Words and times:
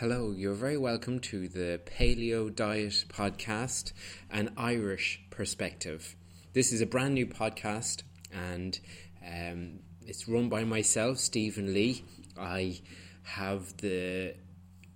Hello, 0.00 0.30
you're 0.30 0.54
very 0.54 0.76
welcome 0.76 1.18
to 1.18 1.48
the 1.48 1.80
Paleo 1.84 2.54
Diet 2.54 3.04
Podcast, 3.08 3.92
an 4.30 4.52
Irish 4.56 5.20
perspective. 5.28 6.14
This 6.52 6.70
is 6.70 6.80
a 6.80 6.86
brand 6.86 7.14
new 7.14 7.26
podcast 7.26 8.04
and 8.32 8.78
um, 9.26 9.80
it's 10.06 10.28
run 10.28 10.48
by 10.48 10.62
myself, 10.62 11.18
Stephen 11.18 11.74
Lee. 11.74 12.04
I 12.38 12.80
have 13.24 13.76
the 13.78 14.36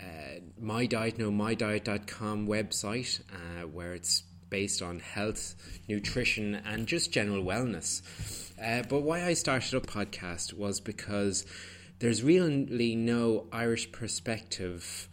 uh, 0.01 0.39
My 0.61 0.87
Diet, 0.87 1.19
no, 1.19 1.33
mydiet.com 1.33 2.47
website 2.47 3.23
uh, 3.33 3.67
where 3.67 3.95
it's 3.95 4.23
based 4.51 4.83
on 4.83 5.01
health, 5.01 5.57
nutrition, 5.89 6.55
and 6.65 6.87
just 6.87 7.11
general 7.11 7.43
wellness. 7.43 8.03
Uh, 8.65 8.85
but 8.89 9.03
why 9.03 9.25
I 9.25 9.35
started 9.35 9.75
a 9.75 9.81
podcast 9.81 10.53
was 10.53 10.79
because 10.79 11.45
there's 12.03 12.25
really 12.25 12.97
no 12.97 13.47
Irish 13.53 13.93
perspective 13.93 15.09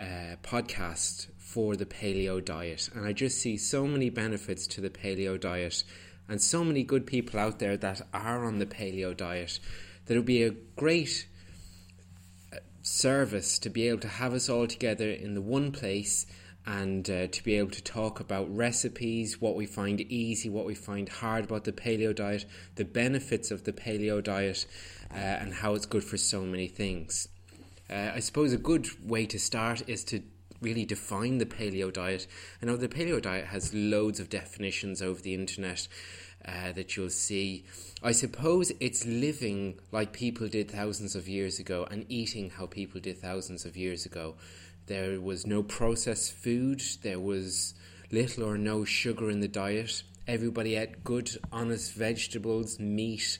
uh, 0.00 0.34
podcast 0.42 1.28
for 1.38 1.76
the 1.76 1.86
paleo 1.86 2.44
diet, 2.44 2.90
and 2.92 3.06
I 3.06 3.12
just 3.12 3.38
see 3.38 3.56
so 3.56 3.86
many 3.86 4.10
benefits 4.10 4.66
to 4.66 4.80
the 4.80 4.90
paleo 4.90 5.40
diet, 5.40 5.84
and 6.28 6.42
so 6.42 6.64
many 6.64 6.82
good 6.82 7.06
people 7.06 7.38
out 7.38 7.60
there 7.60 7.76
that 7.76 8.02
are 8.12 8.44
on 8.44 8.58
the 8.58 8.66
paleo 8.66 9.16
diet 9.16 9.60
that 10.06 10.14
it 10.14 10.16
would 10.16 10.26
be 10.26 10.42
a 10.42 10.50
great 10.74 11.28
uh, 12.52 12.56
service 12.82 13.60
to 13.60 13.70
be 13.70 13.86
able 13.86 14.00
to 14.00 14.08
have 14.08 14.34
us 14.34 14.48
all 14.48 14.66
together 14.66 15.08
in 15.08 15.34
the 15.34 15.40
one 15.40 15.70
place 15.70 16.26
and 16.66 17.08
uh, 17.10 17.26
to 17.26 17.42
be 17.42 17.54
able 17.54 17.70
to 17.70 17.82
talk 17.82 18.20
about 18.20 18.54
recipes, 18.54 19.40
what 19.40 19.56
we 19.56 19.66
find 19.66 20.00
easy, 20.00 20.48
what 20.48 20.64
we 20.64 20.74
find 20.74 21.08
hard 21.08 21.44
about 21.44 21.64
the 21.64 21.72
paleo 21.72 22.14
diet, 22.14 22.44
the 22.76 22.84
benefits 22.84 23.50
of 23.50 23.64
the 23.64 23.72
paleo 23.72 24.22
diet, 24.22 24.66
uh, 25.14 25.18
and 25.18 25.54
how 25.54 25.74
it's 25.74 25.86
good 25.86 26.04
for 26.04 26.16
so 26.16 26.42
many 26.42 26.68
things. 26.68 27.28
Uh, 27.90 28.12
I 28.14 28.20
suppose 28.20 28.52
a 28.52 28.58
good 28.58 28.88
way 29.08 29.26
to 29.26 29.38
start 29.38 29.88
is 29.88 30.04
to 30.04 30.22
really 30.60 30.84
define 30.84 31.38
the 31.38 31.46
paleo 31.46 31.92
diet. 31.92 32.26
I 32.62 32.66
know 32.66 32.76
the 32.76 32.88
paleo 32.88 33.20
diet 33.20 33.46
has 33.46 33.74
loads 33.74 34.20
of 34.20 34.30
definitions 34.30 35.02
over 35.02 35.20
the 35.20 35.34
internet. 35.34 35.88
Uh, 36.44 36.72
that 36.72 36.96
you'll 36.96 37.08
see. 37.08 37.64
I 38.02 38.10
suppose 38.10 38.72
it's 38.80 39.06
living 39.06 39.78
like 39.92 40.12
people 40.12 40.48
did 40.48 40.68
thousands 40.68 41.14
of 41.14 41.28
years 41.28 41.60
ago 41.60 41.86
and 41.88 42.04
eating 42.08 42.50
how 42.50 42.66
people 42.66 43.00
did 43.00 43.18
thousands 43.18 43.64
of 43.64 43.76
years 43.76 44.06
ago. 44.06 44.34
There 44.86 45.20
was 45.20 45.46
no 45.46 45.62
processed 45.62 46.32
food, 46.32 46.82
there 47.02 47.20
was 47.20 47.74
little 48.10 48.42
or 48.44 48.58
no 48.58 48.84
sugar 48.84 49.30
in 49.30 49.38
the 49.38 49.46
diet. 49.46 50.02
Everybody 50.26 50.74
ate 50.74 51.04
good, 51.04 51.30
honest 51.52 51.92
vegetables, 51.92 52.80
meat, 52.80 53.38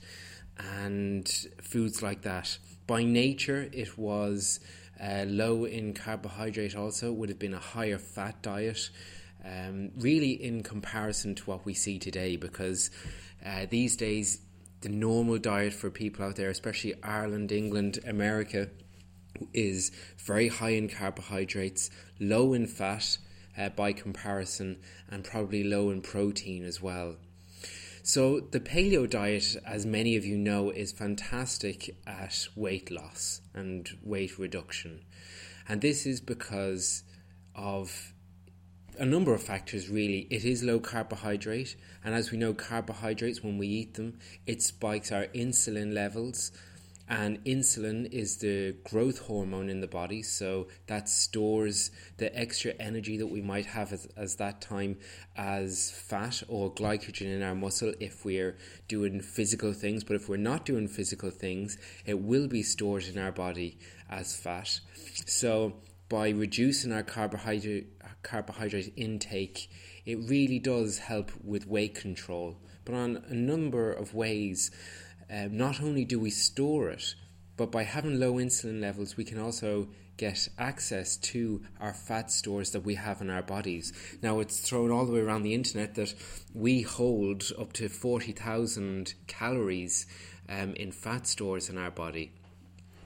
and 0.57 1.27
foods 1.61 2.01
like 2.01 2.21
that. 2.23 2.57
By 2.85 3.03
nature, 3.03 3.69
it 3.71 3.97
was 3.97 4.59
uh, 5.01 5.25
low 5.27 5.65
in 5.65 5.93
carbohydrate, 5.93 6.75
also, 6.75 7.11
would 7.11 7.29
have 7.29 7.39
been 7.39 7.53
a 7.53 7.59
higher 7.59 7.97
fat 7.97 8.41
diet. 8.41 8.89
Um, 9.45 9.91
really, 9.97 10.31
in 10.31 10.63
comparison 10.63 11.35
to 11.35 11.43
what 11.43 11.65
we 11.65 11.73
see 11.73 11.99
today, 11.99 12.37
because 12.37 12.91
uh, 13.45 13.65
these 13.69 13.97
days, 13.97 14.39
the 14.81 14.89
normal 14.89 15.37
diet 15.37 15.73
for 15.73 15.89
people 15.89 16.25
out 16.25 16.35
there, 16.35 16.49
especially 16.49 16.93
Ireland, 17.03 17.51
England, 17.51 17.99
America, 18.05 18.69
is 19.53 19.91
very 20.17 20.47
high 20.47 20.71
in 20.71 20.87
carbohydrates, 20.87 21.89
low 22.19 22.53
in 22.53 22.67
fat 22.67 23.17
uh, 23.57 23.69
by 23.69 23.93
comparison, 23.93 24.77
and 25.09 25.23
probably 25.23 25.63
low 25.63 25.89
in 25.89 26.01
protein 26.01 26.63
as 26.63 26.81
well. 26.81 27.15
So, 28.05 28.41
the 28.41 28.59
paleo 28.59 29.09
diet, 29.09 29.55
as 29.65 29.85
many 29.85 30.17
of 30.17 30.25
you 30.25 30.37
know, 30.37 30.71
is 30.71 30.91
fantastic 30.91 31.95
at 32.05 32.49
weight 32.53 32.91
loss 32.91 33.39
and 33.53 33.89
weight 34.03 34.37
reduction. 34.37 35.05
And 35.69 35.79
this 35.79 36.05
is 36.05 36.19
because 36.19 37.03
of 37.55 38.13
a 38.99 39.05
number 39.05 39.33
of 39.33 39.41
factors, 39.41 39.87
really. 39.87 40.27
It 40.29 40.43
is 40.43 40.63
low 40.63 40.81
carbohydrate, 40.81 41.77
and 42.03 42.13
as 42.13 42.29
we 42.29 42.37
know, 42.37 42.53
carbohydrates, 42.53 43.41
when 43.41 43.57
we 43.57 43.67
eat 43.67 43.93
them, 43.93 44.19
it 44.45 44.61
spikes 44.61 45.09
our 45.13 45.27
insulin 45.27 45.93
levels 45.93 46.51
and 47.09 47.43
insulin 47.43 48.09
is 48.11 48.37
the 48.37 48.75
growth 48.85 49.19
hormone 49.19 49.69
in 49.69 49.81
the 49.81 49.87
body 49.87 50.21
so 50.21 50.67
that 50.87 51.09
stores 51.09 51.91
the 52.17 52.33
extra 52.37 52.71
energy 52.79 53.17
that 53.17 53.27
we 53.27 53.41
might 53.41 53.65
have 53.65 53.91
as, 53.91 54.07
as 54.15 54.35
that 54.37 54.61
time 54.61 54.97
as 55.35 55.91
fat 55.91 56.41
or 56.47 56.73
glycogen 56.73 57.27
in 57.27 57.43
our 57.43 57.55
muscle. 57.55 57.93
If 57.99 58.23
we're 58.23 58.55
doing 58.87 59.19
physical 59.19 59.73
things 59.73 60.03
but 60.05 60.15
if 60.15 60.29
we're 60.29 60.37
not 60.37 60.65
doing 60.65 60.87
physical 60.87 61.29
things 61.29 61.77
it 62.05 62.19
will 62.19 62.47
be 62.47 62.63
stored 62.63 63.03
in 63.03 63.17
our 63.17 63.33
body 63.33 63.77
as 64.09 64.35
fat. 64.35 64.79
So 65.25 65.73
by 66.07 66.29
reducing 66.29 66.93
our 66.93 67.03
carbohydrate 67.03 67.87
carbohydrate 68.21 68.93
intake 68.95 69.69
it 70.05 70.19
really 70.29 70.59
does 70.59 70.99
help 70.99 71.31
with 71.43 71.67
weight 71.67 71.95
control. 71.95 72.57
But 72.85 72.95
on 72.95 73.23
a 73.27 73.33
number 73.33 73.91
of 73.91 74.13
ways 74.13 74.71
um, 75.33 75.57
not 75.57 75.81
only 75.81 76.05
do 76.05 76.19
we 76.19 76.29
store 76.29 76.89
it, 76.89 77.15
but 77.57 77.71
by 77.71 77.83
having 77.83 78.19
low 78.19 78.33
insulin 78.33 78.79
levels, 78.79 79.17
we 79.17 79.23
can 79.23 79.39
also 79.39 79.87
get 80.15 80.47
access 80.59 81.17
to 81.17 81.61
our 81.79 81.93
fat 81.93 82.29
stores 82.29 82.71
that 82.71 82.81
we 82.81 82.95
have 82.95 83.19
in 83.19 83.31
our 83.31 83.41
bodies. 83.41 83.93
Now, 84.21 84.39
it's 84.39 84.59
thrown 84.59 84.91
all 84.91 85.05
the 85.05 85.13
way 85.13 85.21
around 85.21 85.41
the 85.41 85.55
internet 85.55 85.95
that 85.95 86.13
we 86.53 86.81
hold 86.81 87.45
up 87.59 87.73
to 87.73 87.89
40,000 87.89 89.15
calories 89.25 90.05
um, 90.47 90.75
in 90.75 90.91
fat 90.91 91.25
stores 91.25 91.67
in 91.67 91.79
our 91.79 91.91
body. 91.91 92.31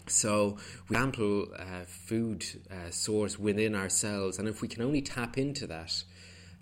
So, 0.07 0.57
we 0.89 0.95
have 0.97 1.05
ample 1.05 1.47
uh, 1.57 1.83
food 1.85 2.45
uh, 2.69 2.91
source 2.91 3.39
within 3.39 3.73
ourselves, 3.73 4.37
and 4.37 4.47
if 4.47 4.61
we 4.61 4.67
can 4.67 4.83
only 4.83 5.01
tap 5.01 5.37
into 5.37 5.67
that, 5.67 6.03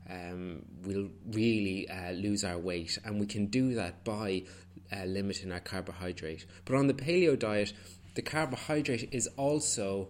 um, 0.09 0.61
we'll 0.83 1.09
really 1.31 1.89
uh, 1.89 2.11
lose 2.11 2.43
our 2.43 2.57
weight, 2.57 2.97
and 3.03 3.19
we 3.19 3.25
can 3.25 3.47
do 3.47 3.73
that 3.75 4.03
by 4.03 4.43
uh, 4.91 5.05
limiting 5.05 5.51
our 5.51 5.59
carbohydrate. 5.59 6.45
But 6.65 6.75
on 6.75 6.87
the 6.87 6.93
paleo 6.93 7.37
diet, 7.37 7.73
the 8.15 8.21
carbohydrate 8.21 9.09
is 9.11 9.27
also 9.37 10.09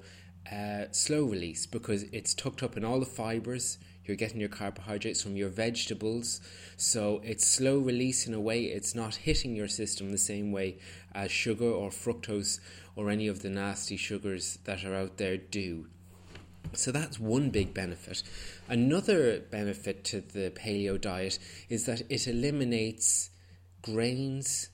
uh, 0.51 0.85
slow 0.91 1.23
release 1.23 1.65
because 1.65 2.03
it's 2.11 2.33
tucked 2.33 2.63
up 2.63 2.77
in 2.77 2.85
all 2.85 2.99
the 2.99 3.05
fibers. 3.05 3.77
You're 4.05 4.17
getting 4.17 4.39
your 4.39 4.49
carbohydrates 4.49 5.23
from 5.23 5.35
your 5.35 5.49
vegetables, 5.49 6.39
so 6.77 7.21
it's 7.23 7.47
slow 7.47 7.79
release 7.79 8.27
in 8.27 8.35
a 8.35 8.39
way. 8.39 8.65
It's 8.65 8.93
not 8.93 9.15
hitting 9.15 9.55
your 9.55 9.67
system 9.67 10.11
the 10.11 10.19
same 10.19 10.51
way 10.51 10.77
as 11.15 11.31
sugar 11.31 11.65
or 11.65 11.89
fructose 11.89 12.59
or 12.95 13.09
any 13.09 13.27
of 13.27 13.41
the 13.41 13.49
nasty 13.49 13.97
sugars 13.97 14.59
that 14.65 14.85
are 14.85 14.93
out 14.93 15.17
there 15.17 15.37
do. 15.37 15.87
So 16.73 16.91
that's 16.91 17.19
one 17.19 17.49
big 17.49 17.73
benefit. 17.73 18.21
Another 18.67 19.39
benefit 19.39 20.03
to 20.05 20.21
the 20.21 20.51
paleo 20.51 20.99
diet 20.99 21.39
is 21.69 21.85
that 21.85 22.03
it 22.09 22.27
eliminates 22.27 23.31
grains 23.85 24.69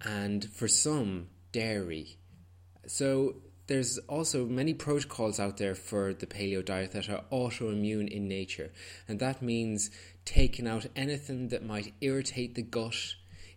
and 0.00 0.42
for 0.46 0.66
some 0.66 1.28
dairy. 1.52 2.16
So 2.86 3.36
there's 3.66 3.98
also 4.08 4.46
many 4.46 4.72
protocols 4.72 5.38
out 5.38 5.58
there 5.58 5.74
for 5.74 6.14
the 6.14 6.26
paleo 6.26 6.64
diet 6.64 6.92
that 6.92 7.10
are 7.10 7.24
autoimmune 7.30 8.08
in 8.08 8.26
nature, 8.28 8.72
and 9.06 9.20
that 9.20 9.42
means 9.42 9.90
taking 10.24 10.66
out 10.66 10.86
anything 10.96 11.48
that 11.48 11.62
might 11.62 11.92
irritate 12.00 12.54
the 12.54 12.62
gut, 12.62 12.96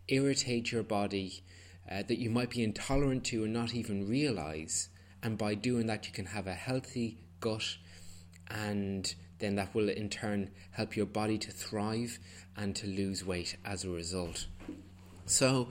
irritate 0.10 0.74
your 0.74 0.84
body, 0.84 1.42
uh, 1.90 2.04
that 2.10 2.20
you 2.20 2.30
might 2.30 2.50
be 2.50 2.62
intolerant 2.62 3.24
to 3.24 3.46
and 3.46 3.54
not 3.54 3.74
even 3.74 4.10
realize. 4.10 4.90
And 5.24 5.38
by 5.38 5.56
doing 5.56 5.88
that, 5.88 6.06
you 6.06 6.12
can 6.12 6.26
have 6.26 6.48
a 6.48 6.54
healthy 6.54 7.18
gut, 7.40 7.78
and 8.50 9.16
then 9.40 9.56
that 9.56 9.74
will 9.74 9.88
in 9.88 10.10
turn 10.10 10.50
help 10.72 10.98
your 10.98 11.06
body 11.06 11.38
to 11.38 11.52
thrive 11.52 12.20
and 12.58 12.76
to 12.76 12.88
lose 12.88 13.26
weight 13.26 13.56
as 13.64 13.86
a 13.86 13.90
result. 13.90 14.48
So, 15.26 15.70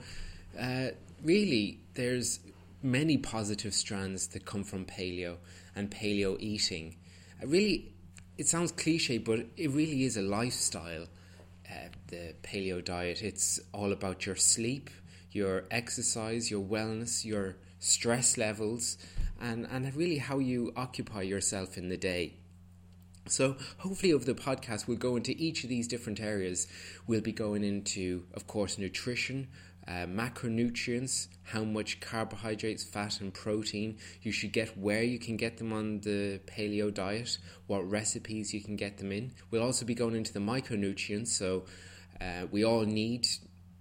uh, 0.59 0.89
really, 1.23 1.79
there's 1.93 2.39
many 2.81 3.17
positive 3.17 3.73
strands 3.73 4.27
that 4.27 4.45
come 4.45 4.63
from 4.63 4.85
paleo 4.85 5.37
and 5.75 5.89
paleo 5.89 6.37
eating. 6.39 6.95
Uh, 7.41 7.47
really, 7.47 7.93
it 8.37 8.47
sounds 8.47 8.71
cliche, 8.71 9.17
but 9.17 9.45
it 9.57 9.71
really 9.71 10.03
is 10.03 10.17
a 10.17 10.21
lifestyle. 10.21 11.07
Uh, 11.69 11.89
the 12.07 12.35
paleo 12.43 12.83
diet. 12.83 13.23
It's 13.23 13.59
all 13.73 13.91
about 13.91 14.25
your 14.27 14.35
sleep, 14.35 14.91
your 15.31 15.63
exercise, 15.71 16.51
your 16.51 16.63
wellness, 16.63 17.25
your 17.25 17.57
stress 17.79 18.37
levels, 18.37 18.97
and, 19.41 19.67
and 19.71 19.93
really 19.95 20.19
how 20.19 20.37
you 20.37 20.71
occupy 20.75 21.23
yourself 21.23 21.75
in 21.77 21.89
the 21.89 21.97
day. 21.97 22.35
So, 23.27 23.55
hopefully, 23.79 24.13
over 24.13 24.23
the 24.23 24.35
podcast, 24.35 24.87
we'll 24.87 24.97
go 24.97 25.15
into 25.15 25.31
each 25.31 25.63
of 25.63 25.69
these 25.69 25.87
different 25.87 26.19
areas. 26.19 26.67
We'll 27.07 27.21
be 27.21 27.31
going 27.31 27.63
into, 27.63 28.25
of 28.35 28.45
course, 28.45 28.77
nutrition, 28.77 29.47
uh, 29.87 30.05
macronutrients, 30.05 31.27
how 31.43 31.63
much 31.63 31.99
carbohydrates, 31.99 32.83
fat, 32.83 33.21
and 33.21 33.33
protein 33.33 33.97
you 34.21 34.31
should 34.31 34.51
get, 34.51 34.77
where 34.77 35.01
you 35.01 35.17
can 35.17 35.37
get 35.37 35.57
them 35.57 35.73
on 35.73 36.01
the 36.01 36.39
paleo 36.45 36.93
diet, 36.93 37.39
what 37.65 37.89
recipes 37.89 38.53
you 38.53 38.61
can 38.61 38.75
get 38.75 38.99
them 38.99 39.11
in. 39.11 39.31
We'll 39.49 39.63
also 39.63 39.85
be 39.85 39.95
going 39.95 40.15
into 40.15 40.31
the 40.31 40.39
micronutrients, 40.39 41.29
so 41.29 41.65
uh, 42.21 42.45
we 42.51 42.63
all 42.63 42.83
need 42.83 43.27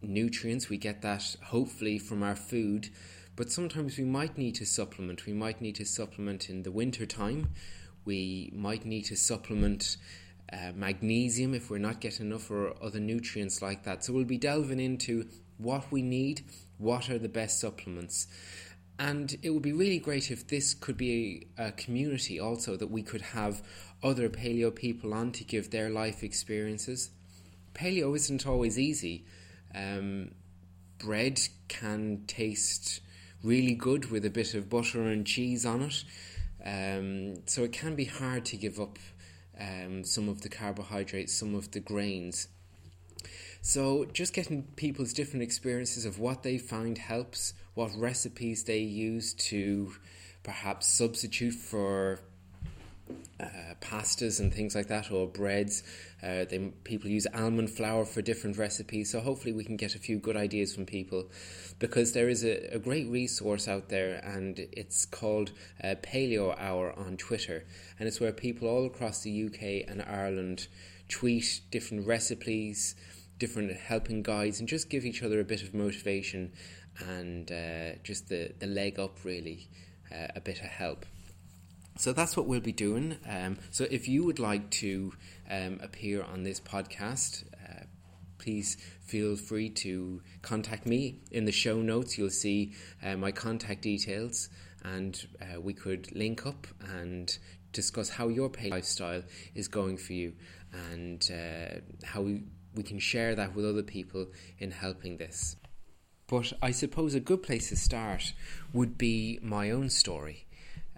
nutrients. 0.01 0.71
We 0.71 0.79
get 0.79 1.03
that 1.03 1.37
hopefully 1.45 1.99
from 1.99 2.23
our 2.23 2.37
food, 2.37 2.89
but 3.37 3.51
sometimes 3.51 3.99
we 3.99 4.05
might 4.05 4.39
need 4.39 4.55
to 4.57 4.67
supplement. 4.67 5.27
We 5.27 5.35
might 5.35 5.61
need 5.61 5.75
to 5.77 5.85
supplement 5.85 6.49
in 6.49 6.63
the 6.63 6.73
winter 6.73 7.05
time. 7.05 7.51
We 8.05 8.53
might 8.55 8.85
need 8.85 9.07
to 9.07 9.17
supplement 9.17 9.97
uh, 10.53 10.73
magnesium 10.75 11.55
if 11.55 11.71
we're 11.71 11.79
not 11.79 12.01
getting 12.01 12.27
enough 12.27 12.51
or 12.51 12.75
other 12.83 13.01
nutrients 13.01 13.63
like 13.63 13.85
that. 13.85 14.05
So 14.05 14.13
we'll 14.13 14.25
be 14.25 14.39
delving 14.39 14.81
into 14.81 15.27
what 15.59 15.91
we 15.91 16.03
need, 16.03 16.45
what 16.79 17.11
are 17.11 17.19
the 17.19 17.29
best 17.29 17.61
supplements. 17.61 18.27
And 18.99 19.37
it 19.43 19.51
would 19.51 19.63
be 19.63 19.73
really 19.73 19.99
great 19.99 20.31
if 20.31 20.47
this 20.47 20.75
could 20.75 20.97
be 20.97 21.49
a, 21.59 21.69
a 21.69 21.73
community 21.73 22.39
also 22.39 22.77
that 22.77 22.91
we 22.91 23.03
could 23.03 23.23
have 23.23 23.63
other 24.03 24.29
paleo 24.29 24.73
people 24.73 25.13
on 25.13 25.33
to 25.33 25.45
give 25.45 25.71
their 25.71 25.91
life 25.91 26.23
experiences. 26.23 27.11
Paleo 27.75 28.15
isn't 28.15 28.47
always 28.47 28.79
easy. 28.79 29.25
Um, 29.75 30.31
bread 30.99 31.41
can 31.67 32.25
taste 32.27 33.01
really 33.43 33.75
good 33.75 34.11
with 34.11 34.25
a 34.25 34.31
bit 34.31 34.55
of 34.55 34.71
butter 34.71 35.03
and 35.03 35.27
cheese 35.27 35.67
on 35.67 35.83
it. 35.83 36.05
Um, 36.65 37.47
so 37.47 37.63
it 37.63 37.73
can 37.73 37.95
be 37.95 38.07
hard 38.07 38.45
to 38.47 38.57
give 38.57 38.81
up 38.81 38.99
um, 39.61 40.05
some 40.05 40.29
of 40.29 40.41
the 40.41 40.49
carbohydrates, 40.49 41.35
some 41.35 41.55
of 41.55 41.71
the 41.73 41.81
grains. 41.81 42.49
So, 43.61 44.05
just 44.05 44.35
getting 44.35 44.65
people's 44.77 45.15
different 45.15 45.43
experiences 45.43 46.05
of 46.05 46.19
what 46.19 46.43
they 46.43 46.59
find 46.59 46.99
helps, 46.99 47.55
what 47.73 47.93
recipes 47.97 48.65
they 48.65 48.81
use 48.81 49.33
to 49.35 49.93
perhaps 50.43 50.87
substitute 50.87 51.55
for 51.55 52.21
uh, 53.41 53.75
pastas 53.81 54.41
and 54.41 54.53
things 54.53 54.75
like 54.75 54.89
that, 54.89 55.11
or 55.11 55.27
breads. 55.27 55.83
Uh, 56.23 56.45
they, 56.45 56.73
people 56.85 57.11
use 57.11 57.27
almond 57.35 57.71
flour 57.71 58.05
for 58.05 58.23
different 58.23 58.57
recipes, 58.57 59.11
so 59.11 59.21
hopefully 59.21 59.53
we 59.53 59.65
can 59.65 59.77
get 59.77 59.95
a 59.95 59.99
few 59.99 60.19
good 60.19 60.37
ideas 60.37 60.75
from 60.75 60.87
people 60.87 61.27
because 61.79 62.13
there 62.13 62.29
is 62.29 62.45
a, 62.45 62.75
a 62.75 62.79
great 62.79 63.09
resource 63.09 63.69
out 63.69 63.89
there 63.89 64.21
and 64.25 64.59
it's 64.73 65.05
called 65.05 65.53
uh, 65.83 65.95
Paleo 66.03 66.55
Hour 66.59 66.93
on 66.99 67.17
Twitter, 67.17 67.65
and 67.99 68.09
it's 68.09 68.21
where 68.21 68.33
people 68.33 68.69
all 68.69 68.87
across 68.87 69.23
the 69.23 69.45
UK 69.47 69.89
and 69.91 70.03
Ireland 70.03 70.69
tweet 71.09 71.61
different 71.71 72.07
recipes, 72.07 72.95
different 73.39 73.77
helping 73.77 74.23
guides, 74.23 74.61
and 74.61 74.69
just 74.69 74.89
give 74.89 75.05
each 75.05 75.23
other 75.23 75.41
a 75.41 75.45
bit 75.45 75.63
of 75.63 75.75
motivation 75.75 76.53
and 77.09 77.51
uh, 77.51 77.97
just 78.03 78.29
the, 78.29 78.53
the 78.61 78.67
leg 78.67 78.99
up, 78.99 79.25
really, 79.25 79.69
uh, 80.13 80.29
a 80.37 80.41
bit 80.41 80.61
of 80.61 80.67
help. 80.67 81.05
So 81.97 82.13
that's 82.13 82.37
what 82.37 82.47
we'll 82.47 82.61
be 82.61 82.73
doing. 82.73 83.19
Um, 83.29 83.59
so 83.71 83.87
if 83.91 84.09
you 84.09 84.25
would 84.25 84.39
like 84.39 84.71
to 84.73 85.13
um, 85.49 85.79
appear 85.83 86.23
on 86.23 86.43
this 86.43 86.61
podcast, 86.61 87.45
uh, 87.55 87.85
please 88.39 88.77
feel 89.07 89.37
free 89.37 89.71
to 89.71 90.21
contact 90.43 90.87
me. 90.87 91.21
In 91.31 91.45
the 91.45 91.53
show 91.53 91.81
notes, 91.81 92.19
you'll 92.19 92.31
see 92.31 92.73
uh, 93.03 93.17
my 93.17 93.31
contact 93.31 93.83
details, 93.83 94.49
and 94.83 95.25
uh, 95.41 95.61
we 95.61 95.73
could 95.73 96.15
link 96.15 96.47
up 96.47 96.67
and 96.81 97.39
discuss 97.73 98.09
how 98.09 98.29
your 98.29 98.49
pay 98.49 98.71
lifestyle 98.71 99.23
is 99.55 99.69
going 99.69 99.97
for 99.97 100.13
you 100.13 100.33
and 100.73 101.31
uh, 101.33 101.81
how 102.05 102.23
we, 102.23 102.43
we 102.75 102.83
can 102.83 102.99
share 102.99 103.35
that 103.35 103.55
with 103.55 103.65
other 103.65 103.83
people 103.83 104.27
in 104.59 104.71
helping 104.71 105.17
this. 105.17 105.57
But 106.27 106.53
I 106.63 106.71
suppose 106.71 107.15
a 107.15 107.21
good 107.21 107.43
place 107.43 107.69
to 107.69 107.77
start 107.77 108.33
would 108.73 108.97
be 108.99 109.39
my 109.43 109.71
own 109.71 109.91
story. 109.91 110.44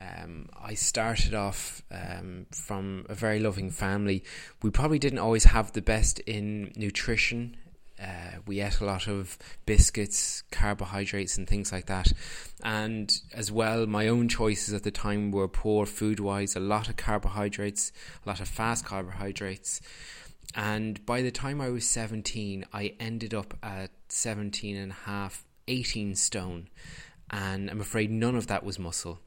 Um, 0.01 0.49
I 0.61 0.75
started 0.75 1.35
off 1.35 1.83
um, 1.91 2.47
from 2.51 3.07
a 3.09 3.15
very 3.15 3.39
loving 3.39 3.71
family. 3.71 4.25
We 4.63 4.71
probably 4.71 4.99
didn't 4.99 5.21
always 5.21 5.45
have 5.45 5.73
the 5.73 5.83
best 5.83 6.19
in 6.21 6.73
nutrition. 6.77 7.57
Uh, 8.01 8.41
we 8.47 8.61
ate 8.61 8.81
a 8.81 8.85
lot 8.85 9.09
of 9.09 9.39
biscuits, 9.65 10.43
carbohydrates, 10.51 11.39
and 11.39 11.49
things 11.49 11.73
like 11.73 11.87
that. 11.87 12.13
And 12.63 13.11
as 13.33 13.51
well, 13.51 13.87
my 13.87 14.09
own 14.09 14.29
choices 14.29 14.75
at 14.75 14.83
the 14.83 14.91
time 14.91 15.31
were 15.31 15.49
poor 15.49 15.87
food 15.87 16.21
wise, 16.21 16.55
a 16.55 16.61
lot 16.61 16.89
of 16.91 16.97
carbohydrates, 16.97 17.93
a 18.25 18.29
lot 18.29 18.41
of 18.41 18.49
fast 18.49 18.85
carbohydrates. 18.85 19.81
And 20.55 21.05
by 21.07 21.23
the 21.23 21.31
time 21.31 21.61
I 21.61 21.71
was 21.71 21.89
17, 21.89 22.67
I 22.73 22.95
ended 23.01 23.33
up 23.33 23.57
at 23.63 23.91
17 24.09 24.77
and 24.77 24.93
a 24.93 24.95
half, 24.95 25.45
18 25.67 26.15
stone. 26.15 26.69
And 27.31 27.71
I'm 27.71 27.81
afraid 27.81 28.11
none 28.11 28.37
of 28.37 28.47
that 28.49 28.63
was 28.63 28.79
muscle. 28.79 29.21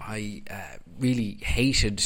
I 0.00 0.42
uh, 0.50 0.78
really 0.98 1.38
hated 1.42 2.02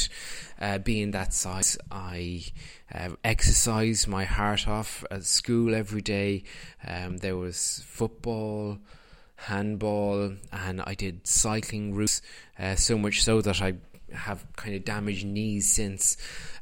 uh, 0.59 0.77
being 0.79 1.11
that 1.11 1.33
size. 1.33 1.77
I 1.91 2.45
uh, 2.93 3.11
exercised 3.23 4.07
my 4.07 4.25
heart 4.25 4.67
off 4.67 5.05
at 5.09 5.23
school 5.23 5.73
every 5.73 6.01
day. 6.01 6.43
Um, 6.85 7.17
there 7.17 7.37
was 7.37 7.83
football, 7.85 8.79
handball, 9.35 10.33
and 10.51 10.81
I 10.81 10.93
did 10.95 11.27
cycling 11.27 11.93
routes. 11.93 12.21
Uh, 12.59 12.75
so 12.75 12.97
much 12.97 13.23
so 13.23 13.41
that 13.41 13.61
I 13.61 13.75
have 14.13 14.45
kind 14.55 14.75
of 14.75 14.85
damaged 14.85 15.25
knees 15.25 15.69
since, 15.69 16.17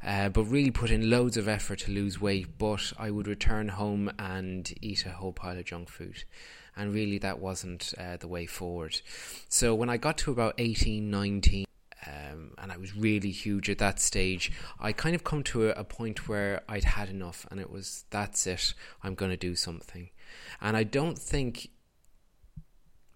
uh, 0.05 0.29
but 0.29 0.45
really 0.45 0.71
put 0.71 0.91
in 0.91 1.09
loads 1.09 1.37
of 1.37 1.47
effort 1.47 1.79
to 1.79 1.91
lose 1.91 2.19
weight. 2.19 2.57
But 2.57 2.93
I 2.97 3.11
would 3.11 3.27
return 3.27 3.69
home 3.69 4.11
and 4.17 4.71
eat 4.81 5.05
a 5.05 5.11
whole 5.11 5.33
pile 5.33 5.57
of 5.57 5.65
junk 5.65 5.89
food 5.89 6.23
and 6.75 6.93
really 6.93 7.17
that 7.19 7.39
wasn't 7.39 7.93
uh, 7.97 8.17
the 8.17 8.27
way 8.27 8.45
forward. 8.45 9.01
So 9.49 9.75
when 9.75 9.89
I 9.89 9.97
got 9.97 10.17
to 10.19 10.31
about 10.31 10.55
18, 10.57 11.09
19, 11.09 11.65
um, 12.07 12.51
and 12.57 12.71
I 12.71 12.77
was 12.77 12.95
really 12.95 13.31
huge 13.31 13.69
at 13.69 13.77
that 13.79 13.99
stage, 13.99 14.51
I 14.79 14.91
kind 14.91 15.15
of 15.15 15.23
come 15.23 15.43
to 15.43 15.69
a, 15.69 15.71
a 15.73 15.83
point 15.83 16.27
where 16.27 16.61
I'd 16.67 16.83
had 16.83 17.09
enough, 17.09 17.45
and 17.51 17.59
it 17.59 17.69
was 17.69 18.05
that's 18.09 18.47
it, 18.47 18.73
I'm 19.03 19.15
going 19.15 19.31
to 19.31 19.37
do 19.37 19.55
something. 19.55 20.09
And 20.61 20.75
I 20.75 20.83
don't 20.83 21.17
think 21.17 21.69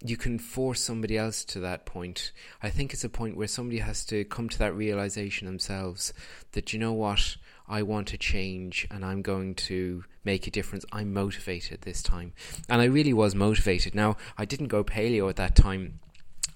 you 0.09 0.17
can 0.17 0.39
force 0.39 0.81
somebody 0.81 1.17
else 1.17 1.43
to 1.45 1.59
that 1.61 1.85
point. 1.85 2.31
I 2.61 2.69
think 2.69 2.93
it's 2.93 3.03
a 3.03 3.09
point 3.09 3.37
where 3.37 3.47
somebody 3.47 3.79
has 3.79 4.05
to 4.05 4.23
come 4.25 4.49
to 4.49 4.59
that 4.59 4.75
realization 4.75 5.47
themselves 5.47 6.13
that, 6.51 6.73
you 6.73 6.79
know 6.79 6.93
what, 6.93 7.37
I 7.67 7.81
want 7.81 8.07
to 8.09 8.17
change 8.17 8.87
and 8.91 9.03
I'm 9.03 9.21
going 9.21 9.55
to 9.55 10.03
make 10.23 10.47
a 10.47 10.51
difference. 10.51 10.85
I'm 10.91 11.13
motivated 11.13 11.81
this 11.81 12.03
time. 12.03 12.33
And 12.69 12.81
I 12.81 12.85
really 12.85 13.13
was 13.13 13.35
motivated. 13.35 13.95
Now, 13.95 14.17
I 14.37 14.45
didn't 14.45 14.67
go 14.67 14.83
paleo 14.83 15.29
at 15.29 15.35
that 15.37 15.55
time. 15.55 15.99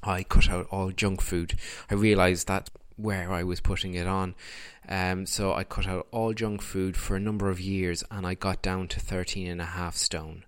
I 0.04 0.24
cut 0.24 0.50
out 0.50 0.68
all 0.70 0.92
junk 0.92 1.22
food. 1.22 1.58
I 1.90 1.96
realized 1.96 2.48
that 2.48 2.70
where 2.96 3.32
I 3.32 3.44
was 3.44 3.62
putting 3.62 3.96
it 3.96 4.08
on. 4.08 4.36
Um, 4.88 5.26
so 5.26 5.54
I 5.54 5.64
cut 5.64 5.88
out 5.88 6.08
all 6.12 6.34
junk 6.34 6.62
food 6.62 6.98
for 6.98 7.16
a 7.16 7.20
number 7.20 7.50
of 7.50 7.60
years 7.60 8.04
and 8.12 8.26
I 8.26 8.34
got 8.34 8.62
down 8.62 8.88
to 8.90 9.00
13 9.00 9.48
and 9.48 9.62
a 9.62 9.66
half 9.66 9.96
stone. 9.96 10.44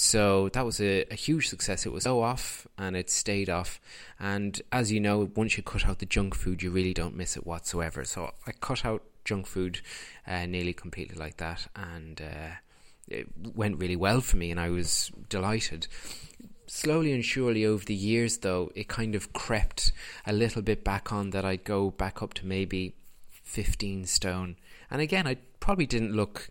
So 0.00 0.48
that 0.50 0.64
was 0.64 0.80
a, 0.80 1.04
a, 1.10 1.16
huge 1.16 1.48
success. 1.48 1.84
It 1.84 1.90
was 1.90 2.04
so 2.04 2.22
off 2.22 2.68
and 2.78 2.96
it 2.96 3.10
stayed 3.10 3.50
off. 3.50 3.80
And 4.20 4.62
as 4.70 4.92
you 4.92 5.00
know, 5.00 5.28
once 5.34 5.56
you 5.56 5.64
cut 5.64 5.88
out 5.88 5.98
the 5.98 6.06
junk 6.06 6.36
food, 6.36 6.62
you 6.62 6.70
really 6.70 6.94
don't 6.94 7.16
miss 7.16 7.36
it 7.36 7.44
whatsoever. 7.44 8.04
So 8.04 8.30
I 8.46 8.52
cut 8.52 8.84
out 8.84 9.02
junk 9.24 9.48
food 9.48 9.80
uh, 10.24 10.46
nearly 10.46 10.72
completely 10.72 11.16
like 11.16 11.38
that, 11.38 11.66
and 11.74 12.20
uh, 12.20 12.54
it 13.08 13.26
went 13.56 13.80
really 13.80 13.96
well 13.96 14.20
for 14.20 14.36
me, 14.36 14.52
and 14.52 14.60
I 14.60 14.70
was 14.70 15.10
delighted. 15.28 15.88
Slowly 16.68 17.12
and 17.12 17.24
surely 17.24 17.66
over 17.66 17.84
the 17.84 17.92
years, 17.92 18.38
though, 18.38 18.70
it 18.76 18.86
kind 18.86 19.16
of 19.16 19.32
crept 19.32 19.90
a 20.24 20.32
little 20.32 20.62
bit 20.62 20.84
back 20.84 21.12
on 21.12 21.30
that 21.30 21.44
I'd 21.44 21.64
go 21.64 21.90
back 21.90 22.22
up 22.22 22.34
to 22.34 22.46
maybe 22.46 22.94
15 23.32 24.04
stone. 24.04 24.54
And 24.92 25.00
again, 25.00 25.26
I 25.26 25.38
probably 25.58 25.86
didn't 25.86 26.14
look 26.14 26.50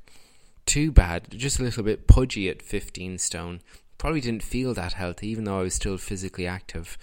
too 0.67 0.91
bad, 0.91 1.31
just 1.31 1.59
a 1.59 1.63
little 1.63 1.83
bit 1.83 2.07
pudgy 2.07 2.49
at 2.49 2.61
15 2.61 3.17
stone. 3.17 3.61
Probably 3.97 4.21
didn't 4.21 4.43
feel 4.43 4.73
that 4.75 4.93
healthy, 4.93 5.27
even 5.29 5.45
though 5.45 5.59
I 5.59 5.63
was 5.63 5.73
still 5.73 5.97
physically 5.97 6.45
active, 6.45 6.97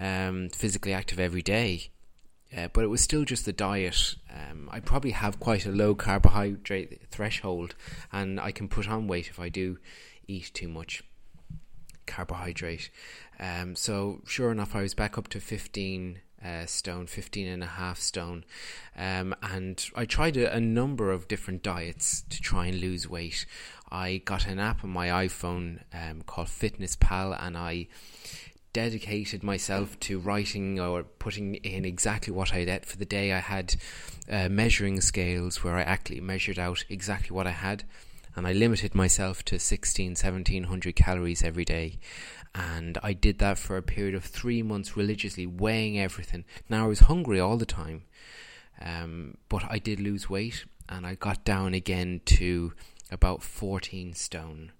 um, 0.00 0.48
physically 0.48 0.94
active 0.94 1.20
every 1.20 1.42
day. 1.42 1.90
Uh, 2.56 2.68
but 2.72 2.84
it 2.84 2.88
was 2.88 3.00
still 3.00 3.24
just 3.24 3.44
the 3.44 3.52
diet. 3.52 4.14
Um, 4.30 4.68
I 4.72 4.80
probably 4.80 5.10
have 5.10 5.40
quite 5.40 5.66
a 5.66 5.72
low 5.72 5.94
carbohydrate 5.94 7.02
threshold, 7.10 7.74
and 8.12 8.40
I 8.40 8.52
can 8.52 8.68
put 8.68 8.88
on 8.88 9.08
weight 9.08 9.28
if 9.28 9.40
I 9.40 9.48
do 9.48 9.78
eat 10.28 10.52
too 10.54 10.68
much 10.68 11.02
carbohydrate. 12.06 12.90
Um, 13.40 13.74
so, 13.74 14.22
sure 14.24 14.52
enough, 14.52 14.76
I 14.76 14.82
was 14.82 14.94
back 14.94 15.18
up 15.18 15.28
to 15.28 15.40
15 15.40 16.20
uh, 16.44 16.66
stone, 16.66 17.06
15 17.06 17.46
and 17.48 17.62
a 17.62 17.66
half 17.66 17.98
stone. 17.98 18.44
Um, 18.96 19.34
and 19.42 19.84
I 19.96 20.04
tried 20.04 20.36
a, 20.36 20.54
a, 20.54 20.60
number 20.60 21.10
of 21.10 21.26
different 21.26 21.62
diets 21.62 22.24
to 22.30 22.40
try 22.40 22.66
and 22.66 22.80
lose 22.80 23.08
weight. 23.08 23.46
I 23.90 24.18
got 24.24 24.46
an 24.46 24.58
app 24.58 24.84
on 24.84 24.90
my 24.90 25.08
iPhone 25.08 25.80
um, 25.92 26.22
called 26.22 26.48
Fitness 26.48 26.96
Pal, 26.96 27.32
and 27.32 27.56
I 27.56 27.88
dedicated 28.74 29.42
myself 29.42 29.98
to 30.00 30.18
writing 30.18 30.80
or 30.80 31.04
putting 31.04 31.54
in 31.56 31.84
exactly 31.84 32.32
what 32.32 32.52
I'd 32.52 32.68
ate 32.68 32.84
for 32.84 32.98
the 32.98 33.04
day. 33.04 33.32
I 33.32 33.38
had 33.38 33.76
uh, 34.28 34.48
measuring 34.48 35.00
scales 35.00 35.62
where 35.62 35.76
I 35.76 35.82
actually 35.82 36.20
measured 36.20 36.58
out 36.58 36.84
exactly 36.90 37.34
what 37.34 37.46
I 37.46 37.52
had, 37.52 37.84
and 38.36 38.46
I 38.46 38.52
limited 38.52 38.94
myself 38.94 39.44
to 39.44 39.58
16, 39.58 40.10
1700 40.10 40.96
calories 40.96 41.42
every 41.42 41.64
day. 41.64 41.98
And 42.54 42.98
I 43.02 43.12
did 43.12 43.38
that 43.40 43.58
for 43.58 43.76
a 43.76 43.82
period 43.82 44.14
of 44.14 44.24
three 44.24 44.62
months 44.62 44.96
religiously, 44.96 45.46
weighing 45.46 45.98
everything. 45.98 46.44
Now 46.68 46.84
I 46.84 46.88
was 46.88 47.00
hungry 47.00 47.40
all 47.40 47.56
the 47.56 47.66
time, 47.66 48.04
um, 48.80 49.38
but 49.48 49.64
I 49.68 49.78
did 49.78 49.98
lose 49.98 50.30
weight, 50.30 50.64
and 50.88 51.06
I 51.06 51.14
got 51.16 51.44
down 51.44 51.74
again 51.74 52.20
to 52.26 52.72
about 53.10 53.42
14 53.42 54.14
stone, 54.14 54.72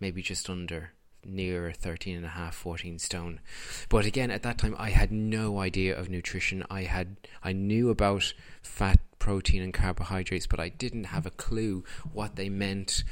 maybe 0.00 0.20
just 0.20 0.50
under 0.50 0.92
near 1.24 1.72
13 1.72 2.16
and 2.16 2.26
a 2.26 2.30
half 2.30 2.54
14 2.54 2.98
stone. 2.98 3.40
But 3.88 4.04
again 4.04 4.30
at 4.30 4.42
that 4.42 4.58
time 4.58 4.74
i 4.78 4.90
had 4.90 5.12
no 5.12 5.60
idea 5.60 5.96
of 5.96 6.08
nutrition. 6.08 6.64
I 6.70 6.82
had 6.82 7.16
i 7.42 7.52
knew 7.52 7.90
about 7.90 8.34
fat 8.62 8.98
protein 9.18 9.62
and 9.62 9.72
carbohydrates 9.72 10.48
but 10.48 10.58
i 10.58 10.68
didn't 10.68 11.04
have 11.04 11.26
a 11.26 11.30
clue 11.30 11.84
what 12.12 12.34
they 12.34 12.48
meant 12.48 13.04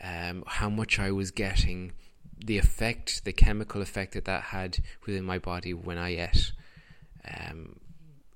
um, 0.00 0.44
how 0.46 0.70
much 0.70 1.00
i 1.00 1.10
was 1.10 1.32
getting 1.32 1.92
the 2.44 2.58
effect 2.58 3.24
the 3.24 3.32
chemical 3.32 3.82
effect 3.82 4.14
that 4.14 4.24
that 4.24 4.44
had 4.44 4.78
within 5.06 5.24
my 5.24 5.38
body 5.38 5.74
when 5.74 5.98
i 5.98 6.10
ate 6.10 6.52
um, 7.24 7.78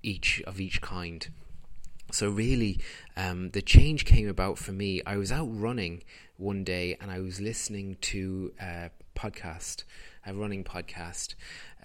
each 0.03 0.43
of 0.47 0.61
each 0.61 0.81
kind 0.81 1.29
so 2.13 2.29
really, 2.29 2.79
um, 3.17 3.51
the 3.51 3.63
change 3.63 4.05
came 4.05 4.29
about 4.29 4.59
for 4.59 4.73
me. 4.73 5.01
I 5.07 5.17
was 5.17 5.33
out 5.33 5.49
running 5.51 6.03
one 6.37 6.63
day 6.63 6.97
and 7.01 7.11
I 7.11 7.21
was 7.21 7.41
listening 7.41 7.97
to 8.03 8.53
a 8.61 8.91
podcast, 9.17 9.85
a 10.27 10.35
running 10.35 10.63
podcast, 10.63 11.35